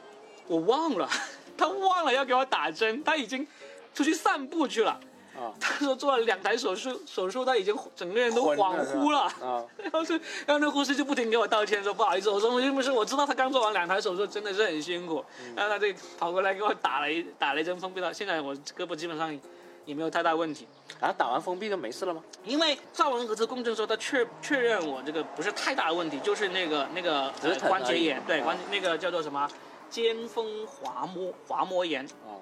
[0.47, 1.09] 我忘了，
[1.57, 3.47] 他忘了要给我打针，他已经
[3.93, 4.99] 出去散步去了。
[5.37, 9.21] 啊，他说做了两台手术，手术他已经整个人都恍惚了。
[9.39, 15.23] 啊，然后就，然后那护士就不停给我道歉，说不好意思，我说我不是，我知道他刚做完两台手术，真的是很辛苦。
[15.55, 19.39] 然后他就跑过来给我打了一打了一针封闭到，现在我胳膊基本上
[19.85, 20.67] 也没有太大问题。
[20.99, 22.23] 然后打完封闭就没事了吗？
[22.43, 27.31] 因为照完核磁共振之后，他确确认我这个不是太大的问题，就是那个那个、
[27.67, 29.47] 关节炎，对关那个叫做什么
[29.89, 32.03] 肩峰滑膜滑膜炎。
[32.25, 32.41] 哦，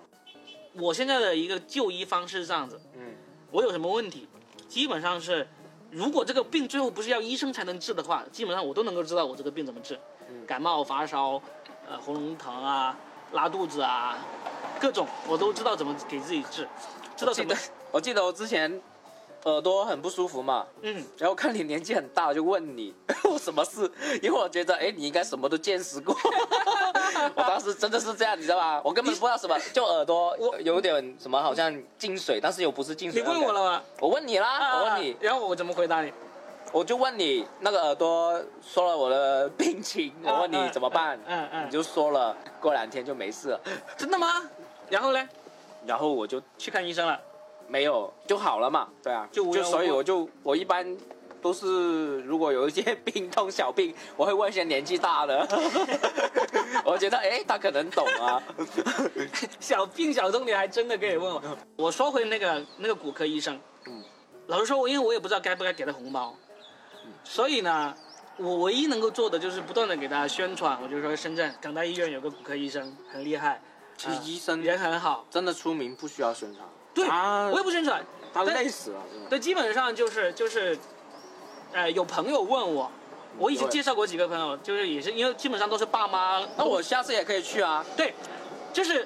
[0.77, 3.15] 我现在的一个就医方式是这样子，嗯，
[3.51, 4.27] 我有什么问题，
[4.67, 5.47] 基本上是，
[5.89, 9.99] 如果这个病最后不是要医生才能治的话，基本上我都能够知道我这个病怎么治。
[10.27, 11.41] 嗯感冒、发烧，
[11.87, 12.97] 呃，喉咙疼啊，
[13.31, 14.17] 拉肚子啊，
[14.79, 16.67] 各种我都知道怎么给自己治，
[17.15, 18.81] 知道什么我记得，我记得我之前
[19.45, 23.89] 耳朵很不舒服嘛，嗯，然后看你年纪很大，就问你 我什么事，
[24.21, 26.15] 因为我觉得哎，你应该什么都见识过。
[27.35, 28.81] 我当时真的是这样，你知道吧？
[28.83, 33.21] 我根本不知道什么，就耳朵我有点什么，好像进水，但是又不是进水。
[33.21, 33.53] 你问我？
[33.53, 33.81] 了吗？
[33.99, 36.11] 我问你啦，我问你啊，然后我怎么回答你？
[36.71, 43.59] 我就问你那个耳朵说了我的病情，我问你怎么办，嗯嗯你就说了，过两天就没事了，
[43.95, 44.27] 真的吗？
[44.89, 45.29] 然后呢？
[45.85, 47.19] 然后我就去看医生了。
[47.67, 49.71] 没有就好了嘛，对啊，就无缘无故。
[49.71, 50.85] 所以我就我一般
[51.41, 55.47] 都是如果有一些病痛小病，我会问一些年纪大的，
[56.83, 58.41] 我觉得哎，他可能懂啊。
[59.59, 61.41] 小病小痛你还真的可以问我。
[61.75, 64.03] 我说回那个那个骨科医生，嗯，
[64.47, 66.35] 老实说，我因为我也不知道该不该给他红包，
[67.23, 67.93] 所以呢，
[68.37, 73.61] 我唯一能够做的就是不断的给他宣传，我就说深圳港大医院有个骨科医生很厉害，
[73.97, 78.03] 其实医生人很好，真的出名不需要宣传，对，我也不宣传，
[78.33, 79.01] 他累死了。
[79.29, 80.79] 对，基本上就是就是，
[81.73, 82.89] 呃，有朋友问我，
[83.37, 87.85] 我已经介绍过几个朋友，就是也是因为基本上都是爸妈，那我下次也可以去啊。
[87.97, 88.13] 对，
[88.71, 89.05] 就是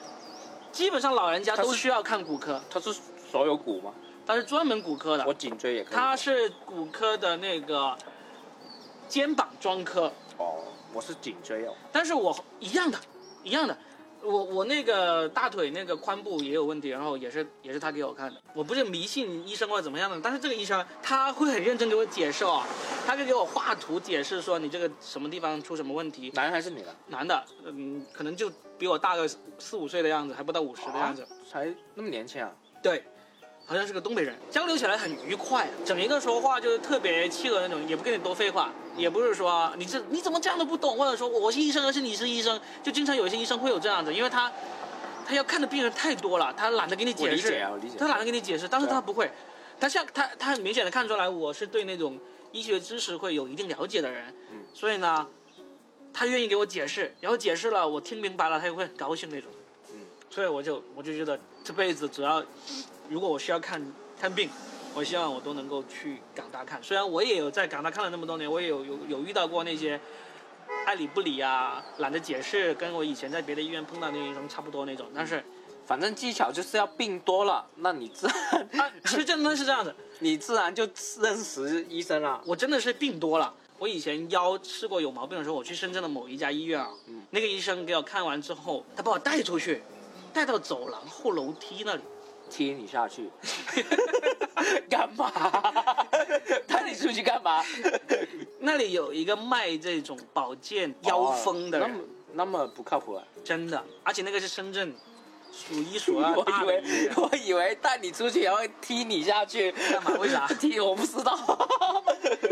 [0.72, 2.94] 基本上老人家都需要看骨科，他是
[3.32, 3.92] 所有骨吗？
[4.28, 5.96] 他是专门骨科的我，颈椎也可以。
[5.96, 7.98] 他是骨科的那个
[9.08, 10.60] 肩膀专科，哦，
[10.94, 11.74] 我是颈椎哦。
[11.92, 13.00] 但是我一样的，
[13.44, 13.76] 一样的。
[14.22, 18.42] 我我那个大腿那个髋部也有问题，然后也是也是他给我看的。
[18.54, 22.62] 我不是迷信医生或者怎么样的，但是这个医生他会很认真给我解释哦，
[23.06, 26.32] 他就给我画图解释说你这个什么地方出什么问题。
[26.36, 26.96] 男还是女的？
[27.08, 29.28] 男的，嗯，可能就比我大个
[29.58, 31.26] 四五岁的样子，还不到五十的样子。
[31.50, 32.52] 才那么年轻啊？
[32.84, 33.04] 对，
[33.66, 44.52] 好像是个东北人，交流起来很愉快，整一个说话就是特别契合那种，也不跟你多废话，也不是说你这你怎么这样都不懂，或者说我是医生，而是你是医生，就经常有一些医生会有这样子，因为他
[45.26, 47.98] 他要看的病人太多了，他懒得给你解释，理解啊，我理解。
[47.98, 49.32] 他懒得给你解释，但是他不会，
[49.80, 52.20] 他像他他很明显的看出来我是对那种
[52.52, 55.26] 医学知识会有一定了解的人，嗯所以呢，
[56.14, 59.50] 他愿意给我解释，然后解释了我听明白了，他也会很高兴那种，
[59.94, 62.44] 嗯，所以我就我就觉得这辈子只要
[63.08, 63.82] 如果我需要看
[64.20, 64.50] 看病，
[64.96, 70.00] 我希望我都能够去港大看，虽然我也有在港大看了那么多年，我也有有有遇到过那些。
[70.86, 75.08] 爱理不理啊，懒得解释，跟我以前在别的医院碰到那些医生差不多那种。
[75.16, 75.44] 但是，
[75.84, 79.94] 反正技巧就是要病多了，那你自然啊，是真的是这样子。
[80.20, 80.88] 你自然就
[81.22, 82.40] 认识医生了。
[82.46, 83.52] 我真的是病多了。
[83.80, 89.82] 我以前腰试过有毛病的时候，我去深圳的某一家医院啊，嗯那个医生给我看完之后，他把我带出去，
[90.32, 92.02] 带到走廊后楼梯那里，
[92.50, 93.30] 踢你下去，
[94.90, 95.32] 干嘛？
[96.68, 97.64] 带你出去干嘛？
[98.60, 103.24] 那里有一个卖这种保健腰风的人，哦那么那么不靠谱啊！
[103.44, 104.94] 真的，而且那个是深圳
[105.60, 107.10] 数一数二 我以为。
[107.18, 110.12] 我以为带你出去然后踢你下去，干嘛？
[110.20, 110.48] 为啥？
[110.60, 111.38] 踢我不知道，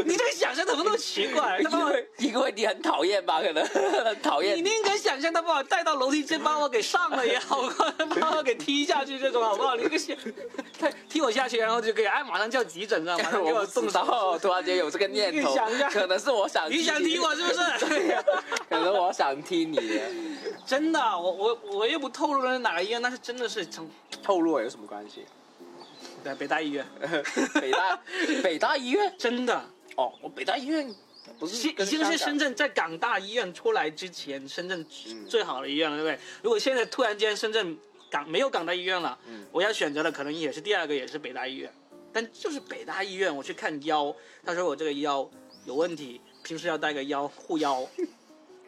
[0.05, 1.59] 你这个想象怎么那么奇怪？
[1.59, 3.41] 因为因为你很讨厌吧？
[3.41, 9.75] 可能很讨厌你宁可想象他把我带到楼梯间，把我给上了也好过把我给踢下去这种好不好？
[9.75, 10.15] 你这个想，
[10.79, 13.23] 他踢我下去，然后就可以哎，马上叫急诊，知道吗？
[13.23, 17.85] 马上给我送到，突然间有这个念头你想一下，可能是我想你想踢我是不是？
[17.87, 18.23] 对呀
[18.69, 20.01] 可能我想踢你，
[20.65, 23.89] 真的，我我我又不透露了哪个医院，但是真的是从
[24.23, 25.25] 透露有什么关系？
[26.23, 26.85] 对北大医院，
[27.59, 27.99] 北大
[28.43, 29.55] 北大医院真的
[29.95, 30.93] 哦，我北大医院
[31.39, 36.19] 不是是已经是深圳在港大医院出来之前，深圳嗯最好的医院了，对不对？
[36.43, 37.77] 如果现在突然间深圳
[38.09, 41.71] 港没有港大医院了，嗯我要选择的可能也是第二个，也是北大医院。
[42.13, 45.29] 但就是北大医院，我去看腰，他说我这个腰
[45.65, 47.87] 有问题，平时要带个腰护腰。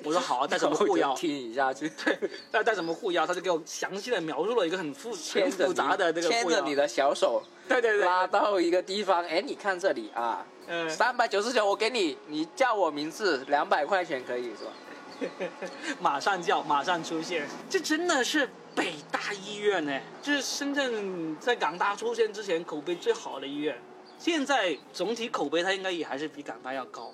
[0.04, 1.22] 我说好啊，带什么护腰我就？
[1.22, 2.18] 踢你下去， 对
[2.52, 3.28] 带带什么护腰？
[3.28, 6.30] 他就给我详细的描述了一个很复很复杂的这个。
[6.30, 14.72] 牵着你的小手 对对对，拉到一个地方，哎，你看这里啊，嗯，三百九十九，我给你，你叫我名字，两百块钱可以是吧？
[16.00, 17.46] 马上叫，马上出现。
[17.70, 23.78] 这真的是北大医院呢，就是深圳在港大出现之前口碑最好的医院。
[24.18, 27.14] 现在总体口碑它应该也还是比港大要高。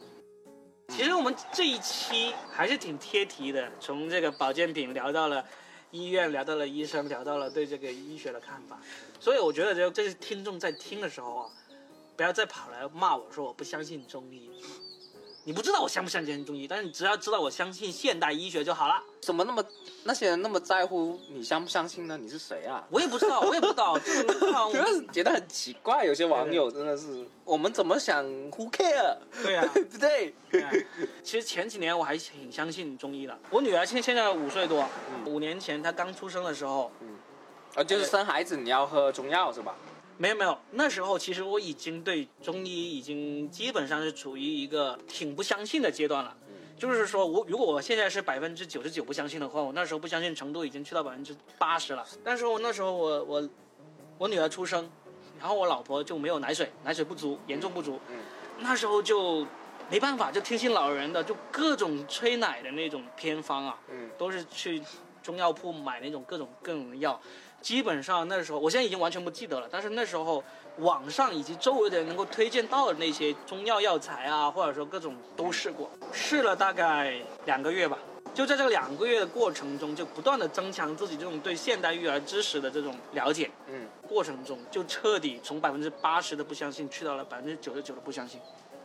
[0.88, 5.43] 其实我们这一期还是挺贴题的，从这个保健品聊到了
[5.91, 8.80] 医院，聊到了医生，聊到了对这个医学的看法。
[9.19, 11.50] 所以我觉得，这这是听众在听的时候啊，
[12.15, 14.50] 不要再跑来骂我说我不相信中医。
[15.47, 18.95] 你不知道我相不相信中医，但是你只要知道我相信现代医学就好了。
[19.21, 19.63] 怎么那么
[20.03, 22.17] 那些人那么在乎你相不相信呢？
[22.19, 22.84] 你是谁啊？
[22.89, 29.17] 我也不知道，我也不知道，这个好像就是觉得很奇怪，有些网友真的是，我们怎么想？Who care？
[29.43, 30.34] 对啊， 对不对？
[30.49, 30.71] 对啊。
[31.23, 33.38] 其实前几年我还挺相信中医的。
[33.51, 34.84] 我女儿现现在五岁多，
[35.25, 36.91] 五年前她刚出生的时候，
[37.75, 39.75] 啊，就是生孩子你要喝中药是吧？
[40.17, 46.36] 没有没有，那时候其实我已经对中医已经基本上是处于一个挺不相信的阶段了。
[46.78, 52.06] 就是说我如果我现在是百分之九十九不相信的话，我那时候不相信程度已经去到百分之八十了。
[52.23, 53.49] 但是我那时候我我
[54.17, 54.89] 我女儿出生，
[55.39, 57.99] 然后我老婆就没有奶水，奶水不足，严重不足。
[58.10, 58.15] 嗯
[58.58, 59.45] 那时候就
[59.89, 64.82] 没办法，就听信老人的，就各种催奶的那种偏方啊，嗯，都是去
[65.21, 67.19] 中药铺买那种各种各种的药。
[67.65, 70.43] 基本上那时候，我现在已经完全不记得了，但是那时候
[70.78, 77.97] 网上以及周围的人能够推荐到的那些中药药材啊，或者说各种都试过，试了大概两个月吧。
[78.36, 83.49] 就在这两个月的过程中，就不断的增强自己这种对现代育儿知识的这种了解。
[83.67, 88.39] 嗯过程中，就彻底从百分之八十的不相信，去到了百分之九十九的不相信。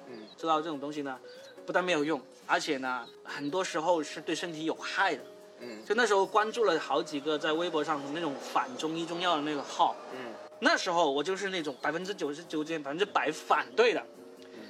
[0.08, 1.18] 嗯知道这种东西呢，
[1.66, 5.22] 不但没有用，而且呢，很多时候是对身体有害的。
[5.60, 5.84] 嗯。
[5.84, 10.32] 就那时候关注了好几个在微博上那种反中医中药的那个号，嗯。
[10.58, 14.04] 那时候我就是那种百分之九十九点百分之百反对的。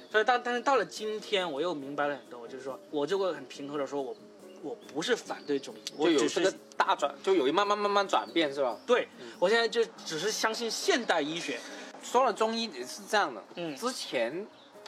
[0.09, 4.15] 所以但但是到了今天，我又明白了很多，我就是说我就会很平和的说，我
[4.61, 8.77] 我不是反对中医，我只是个大转，就有一慢慢慢慢转变是吧？
[8.85, 9.07] 对
[9.39, 11.57] 我现在就只是相信现代医学。
[12.03, 13.75] 说了中医也是这样的，嗯。
[13.77, 14.45] 之前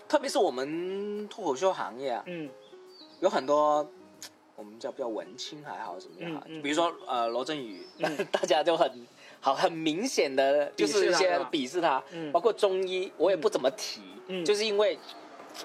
[0.09, 2.49] 特别是我们脱口秀行业啊，嗯。
[3.21, 3.89] 有很多
[4.63, 6.62] 我们叫比较文青还好怎么样啊，嗯嗯。
[6.62, 8.17] 比如说呃罗振宇，嗯。
[8.32, 8.89] 大家就很
[9.41, 12.32] 好很明显的就是一些鄙视他，嗯。
[12.32, 14.45] 包括中医我也不怎么提，嗯。
[14.45, 14.97] 就是因为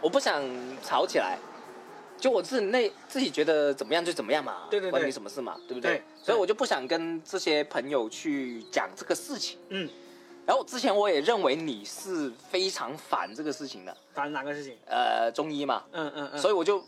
[0.02, 0.42] 我不想
[0.82, 1.38] 吵起来。
[2.20, 4.90] 就我自己内自己觉得怎么样就怎么样嘛，对对对。
[4.90, 5.98] 关你什么事嘛，对不对？
[5.98, 9.56] 对所以我就不想跟这些朋友去讲这个事情。
[9.68, 9.88] 嗯，
[10.44, 14.76] 然后之前我也认为你是非常反这个事情的，反哪个事情？
[14.86, 16.40] 呃，中医嘛，嗯嗯嗯。
[16.40, 16.82] 所以我就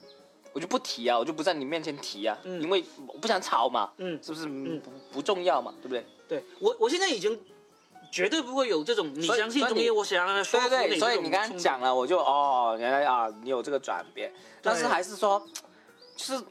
[0.53, 6.05] 我就不提啊，我就不在你面前提啊，嗯因为我不想吵嘛，嗯是不是嗯不不重要嘛，对不对？
[6.29, 7.39] 对我，我现在已经
[8.13, 14.33] 绝对不会有这种你相信中医，我想要说服对对对，所以你刚刚，讲了，我就哦，原来啊，你有这个转变，
[14.63, 15.41] 但是还是说，
[16.17, 16.43] 就是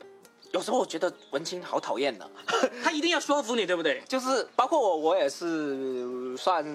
[0.51, 2.29] 有时候我觉得文青好讨厌的，
[2.83, 4.01] 他一定要说服你，对不对？
[4.07, 6.65] 就是包括我，我也是算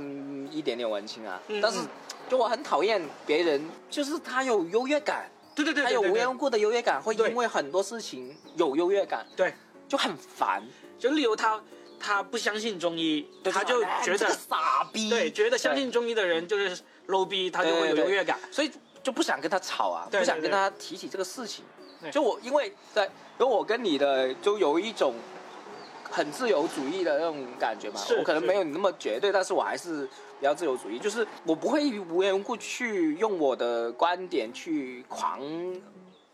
[0.53, 1.89] 一点点文青啊，嗯但是嗯
[2.29, 9.55] 就我很讨厌别人，就是他有优越感，对对对，还有无缘无故的优越感，会因为很多事情有优越感，对，
[9.89, 10.63] 就很烦。
[10.99, 11.61] 就例如他
[12.01, 18.39] 他不相信中医，他就哎觉得这个傻逼，对，觉得相信中医的人就是 low 逼，他就会有优越感。
[18.51, 18.71] 所以
[19.03, 21.65] 就不想跟他吵啊，不想跟他提起这个事情。
[22.01, 22.11] 对。
[22.11, 23.05] 就我因为在，
[23.39, 25.15] 因为我跟你的就有一种
[26.11, 35.41] 很自由主义的那种感觉嘛，是我可能没有你那么绝对，但是我还是比较自由主义，就是我不会无缘无故去用我的观点去狂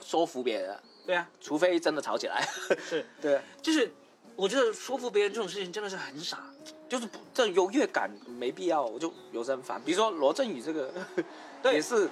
[0.01, 2.47] 说服别人，对啊，除非真的吵起来。
[2.89, 3.91] 是， 对，就是
[4.37, 6.39] 我觉得说服别人这种事情真的是很傻。
[6.89, 9.81] 就是不这种优越感没必要，我就有时候很烦。
[9.85, 10.93] 比如说罗振宇这个，
[11.63, 12.09] 对也是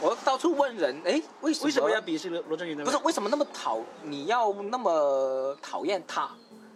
[0.00, 2.84] 我到处问人，哎，为什么为什么要鄙视罗罗振宇呢？
[2.84, 6.28] 不是为什么那么讨你要那么讨厌他，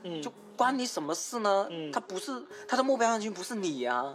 [0.05, 1.67] 嗯，就关你什么事呢？
[1.71, 2.31] 嗯他不是
[2.69, 4.15] 他的目标人群不是你呀、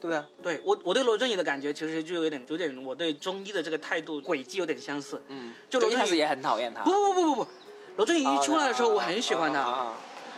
[0.00, 0.56] 对不对？
[0.56, 5.22] 对我我对罗振宇的感觉其实就有点有点我对中医的这个态度轨迹有点相似。
[5.28, 6.82] 嗯，就罗振宇一开始也很讨厌他。
[6.82, 7.50] 不不不不不，
[7.98, 9.60] 罗振宇一出来的时候我很喜欢他。
[9.60, 9.94] 啊啊啊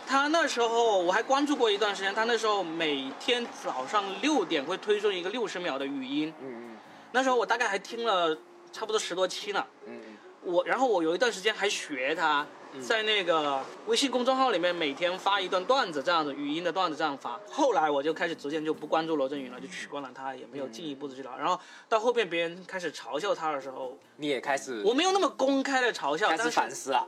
[0.07, 6.77] 他那时候我还关注过一段时间，他那时候每天早上六点会推送一个六十秒的语音，嗯
[7.13, 8.37] 那时候我大概还听了
[8.73, 9.65] 差不多十多期呢。
[9.87, 12.45] 嗯嗯我然后我有一段时间还学他，
[12.81, 17.39] 在那个微信公众号里面每天发一段段子，这样子语音的段子这样发。
[17.51, 21.37] 后来我就开始逐渐就不关注罗振宇了，就取关了他，也没有进一步的去聊。
[21.37, 21.59] 然后
[21.89, 27.05] 到后边别人开始嘲笑他的时候，你也开始我没有那么公开的嘲笑，开始反思啊。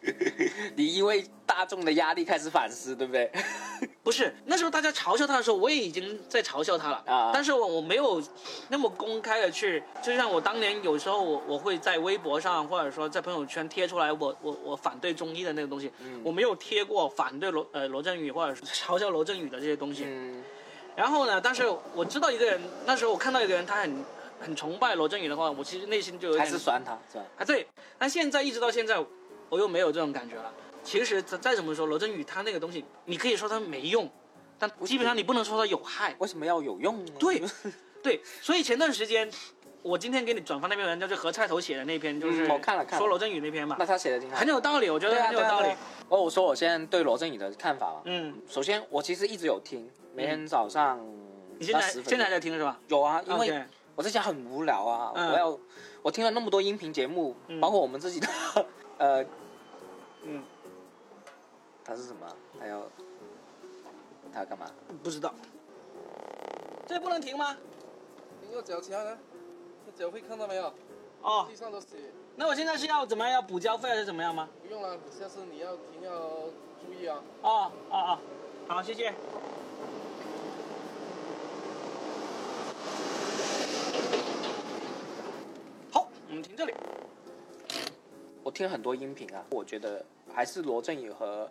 [0.76, 3.30] 你因为大众的压力开始反思，对不对？
[4.02, 7.02] 不是那时候大家嘲笑他的时候，我也已经在嘲笑他了。
[7.06, 8.22] 啊但是我我没有
[8.68, 20.04] 那么公开的去，就像我当年有时候我我会在微博上或者说在朋友圈贴出来我我我反对中医的那个东西，嗯我没有贴过反对罗呃罗振宇或者是 嘲笑罗振宇的这些东西。
[20.06, 20.42] 嗯
[20.96, 21.62] 然后呢，但是
[21.94, 24.04] 我知道一个人，那时候我看到一个人他很
[24.40, 27.24] 很崇拜罗振宇的话，我其实内心就有点还是酸他，是吧？
[27.38, 29.02] 啊，对，但现在一直到现在，
[29.48, 30.52] 我又没有这种感觉了。
[30.82, 34.10] 其实再再怎么说，罗振宇他那个东西，你可以说他没用，
[34.58, 36.14] 但基本上你不能说他有害。
[36.18, 37.12] 为什么要有用呢？
[37.18, 37.42] 对，
[38.02, 39.30] 对，所以前段时间，
[39.82, 42.50] 我今天给你转发那篇文章，就是何菜头写的那篇，就是嗯。
[42.50, 43.76] 我看了看说罗振宇那篇嘛。
[43.78, 45.68] 那，他写的挺好，很有道理，我觉得很有道理。
[46.08, 51.00] 哦，我说我现在对罗振宇的看法嘛，嗯，首先我其实一直有听，每天早上
[51.58, 52.10] 你现在那10分钟。
[52.10, 52.78] 现在还在听是吧？
[52.88, 53.64] 有啊，因为
[53.94, 55.58] 我在家很无聊啊，嗯我要
[56.02, 57.58] 我听了那么多音频节目，嗯。
[57.60, 58.28] 包括我们自己的，
[58.98, 59.24] 呃，
[60.24, 60.42] 嗯，
[61.82, 62.26] 他是什么？
[62.58, 62.82] 他要
[64.32, 64.66] 他要干嘛？
[65.02, 65.32] 不知道，
[66.86, 67.56] 这不能停吗？
[68.42, 69.16] 你有脚钳呢？
[69.29, 69.29] 这
[70.00, 70.72] 脚会看到没有？
[71.20, 71.88] 哦，地上都血，
[72.34, 73.34] 那我现在是要怎么样？
[73.34, 74.48] 要补交费还是怎么样吗？
[74.62, 76.10] 不用了，下次你要停要
[76.80, 77.22] 注意啊。
[77.42, 78.18] 哦哦哦，
[78.66, 79.12] 好，谢谢。
[85.92, 86.72] 好，我们停这里。
[88.42, 90.02] 我听很多音频啊，我觉得
[90.34, 91.46] 还是罗振宇和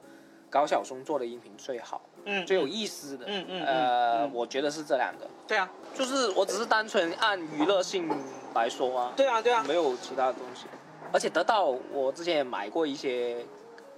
[0.49, 3.27] 高晓松做的音频最好，嗯，最有意思的。
[3.27, 8.09] 嗯嗯嗯呃，嗯我觉得是这两个，对啊，就是我只是单纯按娱乐性
[8.53, 10.65] 来说啊，对啊，对啊，没有其他的东西。
[11.11, 13.37] 而且得到我之前也买过一些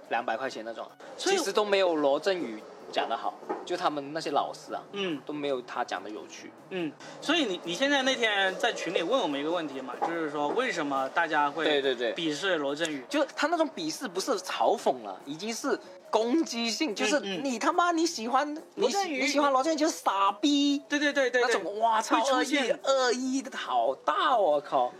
[0.08, 0.86] 两百块钱那种，
[1.16, 2.62] 其实都没有罗振宇
[2.92, 3.34] 讲的好，
[3.64, 5.20] 就他们那些老师啊，嗯。
[5.24, 6.52] 都没有他讲的有趣。
[6.70, 12.14] 嗯，所以你你现在那天在群里问我们一个问题嘛，就是说为什么大家会对对对。
[12.14, 13.02] 鄙视罗振宇？
[13.08, 15.78] 就他那种鄙视不是嘲讽了，已经是
[16.10, 22.80] 攻击性，就是嗯你他妈你喜欢罗振宇你喜欢罗振宇就是傻逼，对对对对对，那种哇操恶意会出现。
[22.84, 24.92] 恶意的好大，我靠！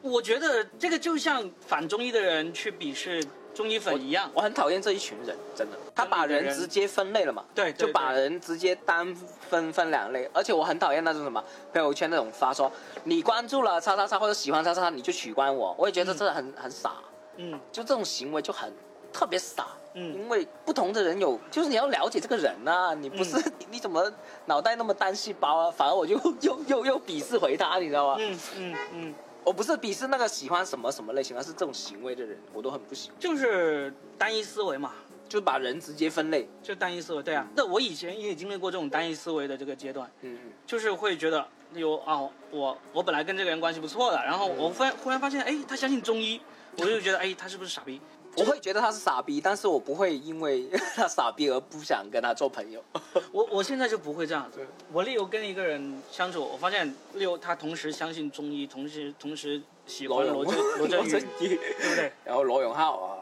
[0.00, 4.30] 我觉得这个就像反中医的人去鄙视中医粉一样。
[4.34, 9.14] 我很讨厌这一群人，真的，他把人直接分类了嘛，对对就把人直接单
[9.48, 11.42] 分分两类，而且我很讨厌那种什么
[11.72, 12.70] 朋友圈那种发说
[13.04, 16.92] 你关注了叉叉叉或者喜欢叉叉叉你就取关我，我也觉得这很、很傻，
[17.36, 18.72] 嗯就这种行为就很
[19.12, 19.66] 特别傻。
[19.94, 24.10] 嗯因为不同的人有，就是你要了解这个人啊、你不是、你你怎么
[24.46, 25.70] 脑袋那么单细胞啊？
[25.70, 28.16] 反而我就又又又鄙视回他，你知道吗？
[28.18, 29.14] 嗯嗯嗯，
[29.44, 34.92] 我不是鄙视那个喜欢什么什么类型，而是这种行为的人，我都很不喜欢，就是单一思维嘛，
[35.28, 36.48] 就是把人直接分类。
[36.62, 37.22] 就单一思维。
[37.22, 40.52] 对啊，那我以前也经历过这种单一思维的这个阶段，嗯嗯。
[40.66, 42.20] 就是会觉得有啊，
[42.50, 46.40] 我我本来跟这个人关系不错的，然后我忽然忽然发现，哎，他相信中医，
[46.78, 48.00] 我就觉得，哎，他是不是傻逼？
[48.36, 50.66] 我会觉得他是傻逼，但是我不会因为
[50.96, 52.82] 他傻逼而不想跟他做朋友。
[53.30, 54.66] 我我现在就不会这样子。
[54.92, 62.12] 我例如跟一个人相处，我发现例如他同时相信中医，同时同时喜欢罗振 罗振宇，对不对？
[62.24, 63.18] 然后罗永浩啊，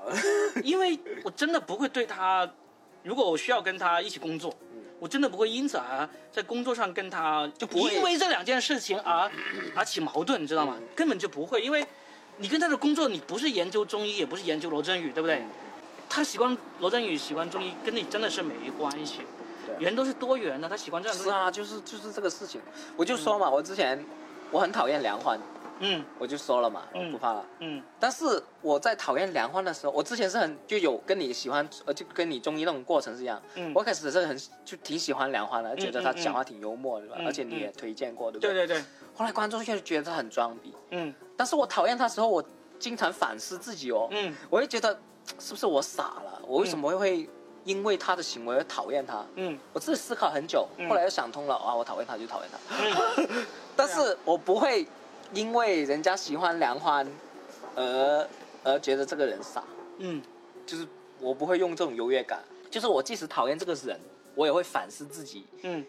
[0.63, 2.49] 因为我真的不会对他，
[3.03, 4.55] 如果我需要跟他一起工作，
[5.01, 9.31] 我真的不会因此而在工作上跟他就不会因为这两件事情而
[9.75, 10.77] 而起矛盾，你知道吗？
[10.79, 11.85] 嗯根本就不会，因为
[12.41, 15.43] 你跟他的工作，你不是研究中医，也不是研究罗振宇，对不对？
[16.09, 19.20] 他喜欢罗振宇，喜欢中医，跟你真的是没关系。
[19.78, 21.16] 人都是多元的，他喜欢这样。
[21.16, 22.61] 是啊，就是就是这个事情，
[22.97, 24.03] 我就说嘛，我之前
[24.51, 25.38] 我很讨厌梁欢，
[25.81, 26.05] 嗯。
[26.18, 27.45] 我就说了嘛，不怕了。
[27.59, 27.83] 嗯。
[27.99, 33.41] 但是我在讨厌梁欢的时候，我之前是很就有跟你喜欢，呃，就跟你中医那种过程是一样。
[33.57, 33.72] 嗯。
[33.74, 37.16] 我，开始是很就挺喜欢梁欢的，觉得他讲话挺幽默的，对吧？
[37.20, 38.53] 嗯而且你也推荐过，对不对？
[38.53, 41.12] 对对对，后来关注下去觉得他很装逼，嗯。
[41.37, 42.45] 但是我讨厌他的时候，我
[42.78, 44.35] 经常反思自己哦，嗯。
[44.49, 44.99] 我会觉得
[45.39, 46.41] 是不是我傻了？
[46.47, 47.28] 我为什么会
[47.64, 49.24] 因为他的行为而讨厌他？
[49.37, 49.59] 嗯。
[49.72, 50.89] 我自己思考很久，嗯。
[50.89, 52.76] 后来又想通了，啊，我讨厌他就讨厌他，
[53.22, 54.87] 嗯， 但是我不会
[55.33, 57.07] 因为人家喜欢梁欢
[57.76, 58.28] 而
[58.64, 59.62] 而觉得这个人傻，
[59.99, 60.20] 嗯
[60.66, 60.87] 就是
[61.20, 63.99] 我不会用这种优越感，就是我即使讨厌这个人，
[64.35, 65.45] 我也会反思自己。
[65.62, 65.85] 嗯，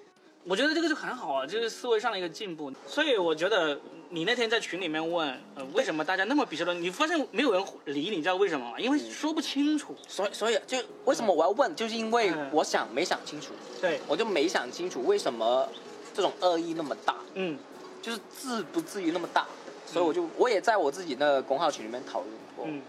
[0.46, 2.72] 我觉得这个就很好啊，就是思维上的一个进步。
[2.88, 3.80] 所以我觉得
[4.10, 6.74] 你那天在群里面问，呃，为什么大家那么鄙视罗？
[6.74, 8.80] 你发现没有人理你，知道为什么吗？
[8.80, 9.96] 因为说不清楚。
[10.08, 15.68] 所以，所以就为什么我要问，就是因为嗯我想没想清楚，对，我就没想清楚为什么
[16.14, 17.58] 这种恶意那么大，嗯
[18.02, 19.46] 就是至不至于那么大，
[19.86, 22.82] 所以我就我也在我自己那个公号群里面讨论过，嗯，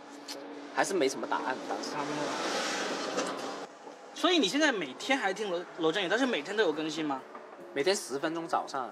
[0.74, 1.90] 还是没什么答案，当时。
[4.14, 7.20] 所以你现在每天还听罗罗振宇，但是每天都有更新吗？
[7.74, 8.88] 每天十分钟早上，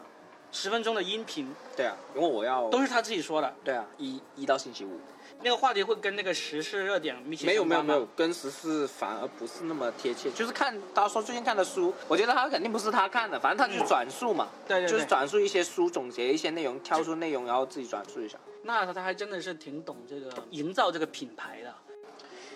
[0.50, 1.54] 十分钟的音频。
[1.76, 4.98] 对啊，因为我要都是他自己说的，对啊，一一到星期五。
[5.43, 18.38] 那个话题会跟那个时事热点密切没有没有没有，跟时事反而不是那么贴切，就是看他说最近看的书，我觉得他肯定不是他看的，反正他就是转述嘛，对对对就是转述一些书，总结一些内容，挑出内容，然后自己转述一下。
[18.62, 21.74] 那他他还真的是挺懂这个营造这个品牌的，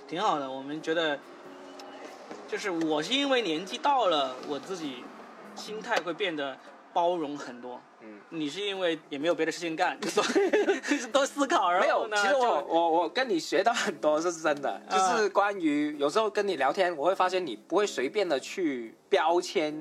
[0.06, 0.50] 挺好的。
[0.50, 1.18] 我们觉得，
[2.46, 5.02] 就是我是因为年纪到了，我自己
[5.56, 6.54] 心态会变得
[6.94, 7.78] 包容很多。
[8.00, 15.16] 嗯，你是因为也没有别的事情干，就多就是多思考，然没有，其实我我我跟你学到很多，这是真的，啊。
[15.16, 19.74] 就是关于有时候跟你聊天，我会发现你不会随便的去标签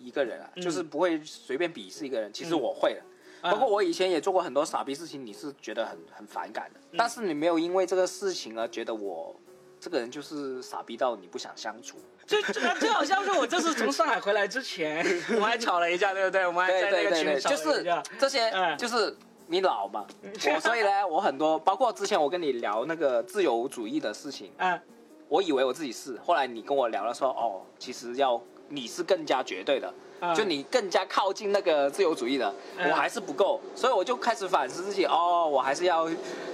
[0.00, 0.62] 一个人啊，嗯。
[0.62, 2.32] 就是不会随便鄙视一个人。
[2.32, 2.60] 其实嗯。
[2.60, 3.02] 我会的。
[3.42, 3.52] 啊。
[3.52, 6.96] 包括我以前也做过很多傻逼事情，你是觉得很很反感的，嗯。
[6.96, 9.36] 但是你没有因为这个事情而觉得我
[9.78, 11.98] 这个人就是傻逼到你不想相处。
[12.26, 16.46] 最最最好像是我这次从上海回来之前， 我们还吵了一架，对不对？
[16.46, 18.02] 我们还在那个群里吵就是了一架。
[18.18, 19.16] 这些嗯，就是
[19.46, 20.04] 你老嘛，
[20.54, 24.80] 我所以呢，我很多，包括之前我跟你聊那个自由主义的事情，嗯
[25.28, 36.08] 我以为我自己是，后来你跟我聊了说，哦，其实要你是更加绝对的，嗯就你更加靠近那个自由主义的，嗯我还是不够，所以我就开始反思自己，哦，我还是要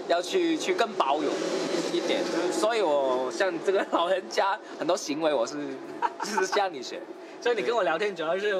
[0.09, 1.33] 要去去更包容
[1.93, 2.21] 一点，
[2.53, 5.55] 所以我像这个老人家很多行为，我是
[6.23, 7.01] 就 是向你学。
[7.41, 8.55] 所以你跟我聊天主要是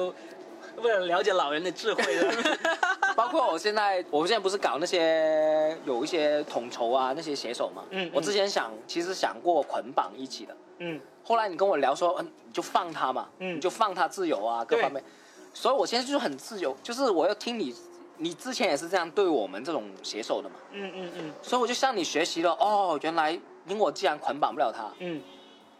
[0.81, 2.33] 为了了解老人的智慧的。
[3.15, 7.83] 包括我现在，我现在不是搞那些有一些统筹啊，那些写手嘛。
[7.91, 10.55] 嗯嗯我之前想，其实想过捆绑一起的。
[10.79, 15.03] 嗯后来你跟我聊说，嗯，你就放他嘛，嗯你就放他自由啊，各方面。
[15.53, 17.73] 所以我现在就是很自由，就是我要听你，
[18.17, 22.51] 你之前也是这样对我们这种写手的嘛，嗯嗯嗯所以我就向你学习了。
[22.53, 25.21] 哦，原来因为我既然捆绑不了他，嗯，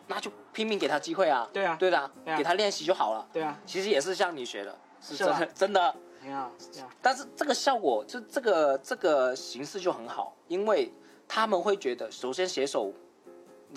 [0.08, 1.50] 那就拼命给他机会啊。
[1.52, 3.28] 对啊对的啊，啊给他练习就好了。
[3.34, 5.96] 对啊，其实也是向你学的，是真的真的。
[6.24, 6.90] 挺好，挺好。
[7.02, 10.92] 但是这个效果就这个这个形式就很好，因为
[11.28, 12.94] 他们会觉得，首先写手，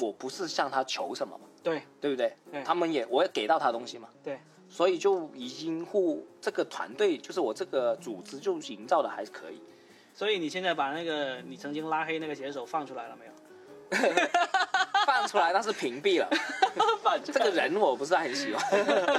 [0.01, 2.37] 我不是向他求什么嘛，对对不对？
[2.53, 9.61] 对他们也我也给到他东西嘛，对，所以就已经互这个团队，就是我这个组织就营造的还可以。
[10.15, 13.33] 所以你现在把那个你曾经拉黑那个写手放出来了没有？
[15.07, 16.29] 放出来，但是屏蔽了。
[17.23, 18.65] 这个人我不是很喜欢，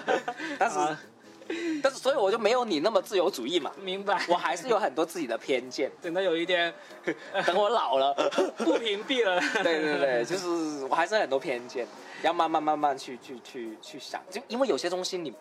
[0.59, 0.99] 但是、啊
[1.81, 4.25] 但是所以我就没有你那么自由主义嘛，明白。
[4.27, 5.91] 我还是有很多自己的偏见。
[6.01, 6.73] 等到有一天
[7.45, 8.13] 等我老了，
[8.57, 11.87] 不屏蔽了，对对对，就是我还是很多偏见，
[12.23, 15.33] 要慢慢慢慢去去去去想，就因为有些东西你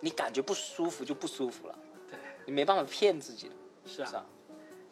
[0.00, 1.74] 你感觉不舒服就不舒服了，
[2.10, 3.54] 对，你没办法骗自己的，
[3.86, 4.24] 是是啊，啊，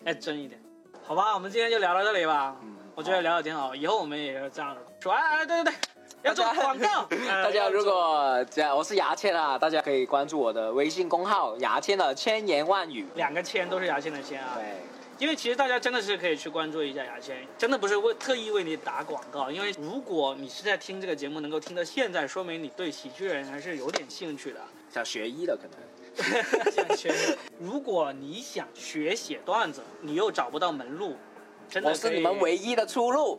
[0.05, 0.63] 要真一点。
[1.07, 2.57] 好吧，我们今天就聊到这里吧。
[2.63, 5.13] 嗯我觉得聊的挺好，以后我们也要这样说。
[5.13, 5.75] 哎哎，对对对，
[6.23, 7.07] 要做广告。
[7.11, 14.65] 呃 大家如果这样，我是牙签啊，大家可以关注我的微信公号“牙签的千言万语两个签都是牙签的签”，啊，对，
[15.19, 24.61] 因为其实大家真的是可以去关注一下牙签，真的不是为特意为你打广告，因为如果你是在听这个节目能够听到现在，说明你对喜剧人还是有点兴趣的。
[24.91, 25.79] 想学医的可能。
[26.73, 27.15] 想学，
[27.61, 31.17] 如果你想学写段子，你又找不到门路，
[31.69, 33.39] 真的我是你们唯一的出路，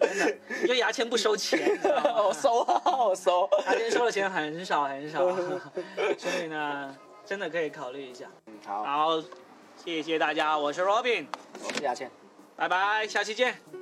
[0.00, 3.48] 真的，因为牙签不收钱， 我收啊，我收。
[3.66, 5.20] 牙签收的钱很少很少，
[6.18, 8.26] 所以呢，真的可以考虑一下。
[8.46, 9.22] 嗯，好，好，
[9.84, 11.26] 谢谢大家，我是 Robin，
[11.62, 12.10] 我是牙签。
[12.56, 13.81] 拜拜，下期见。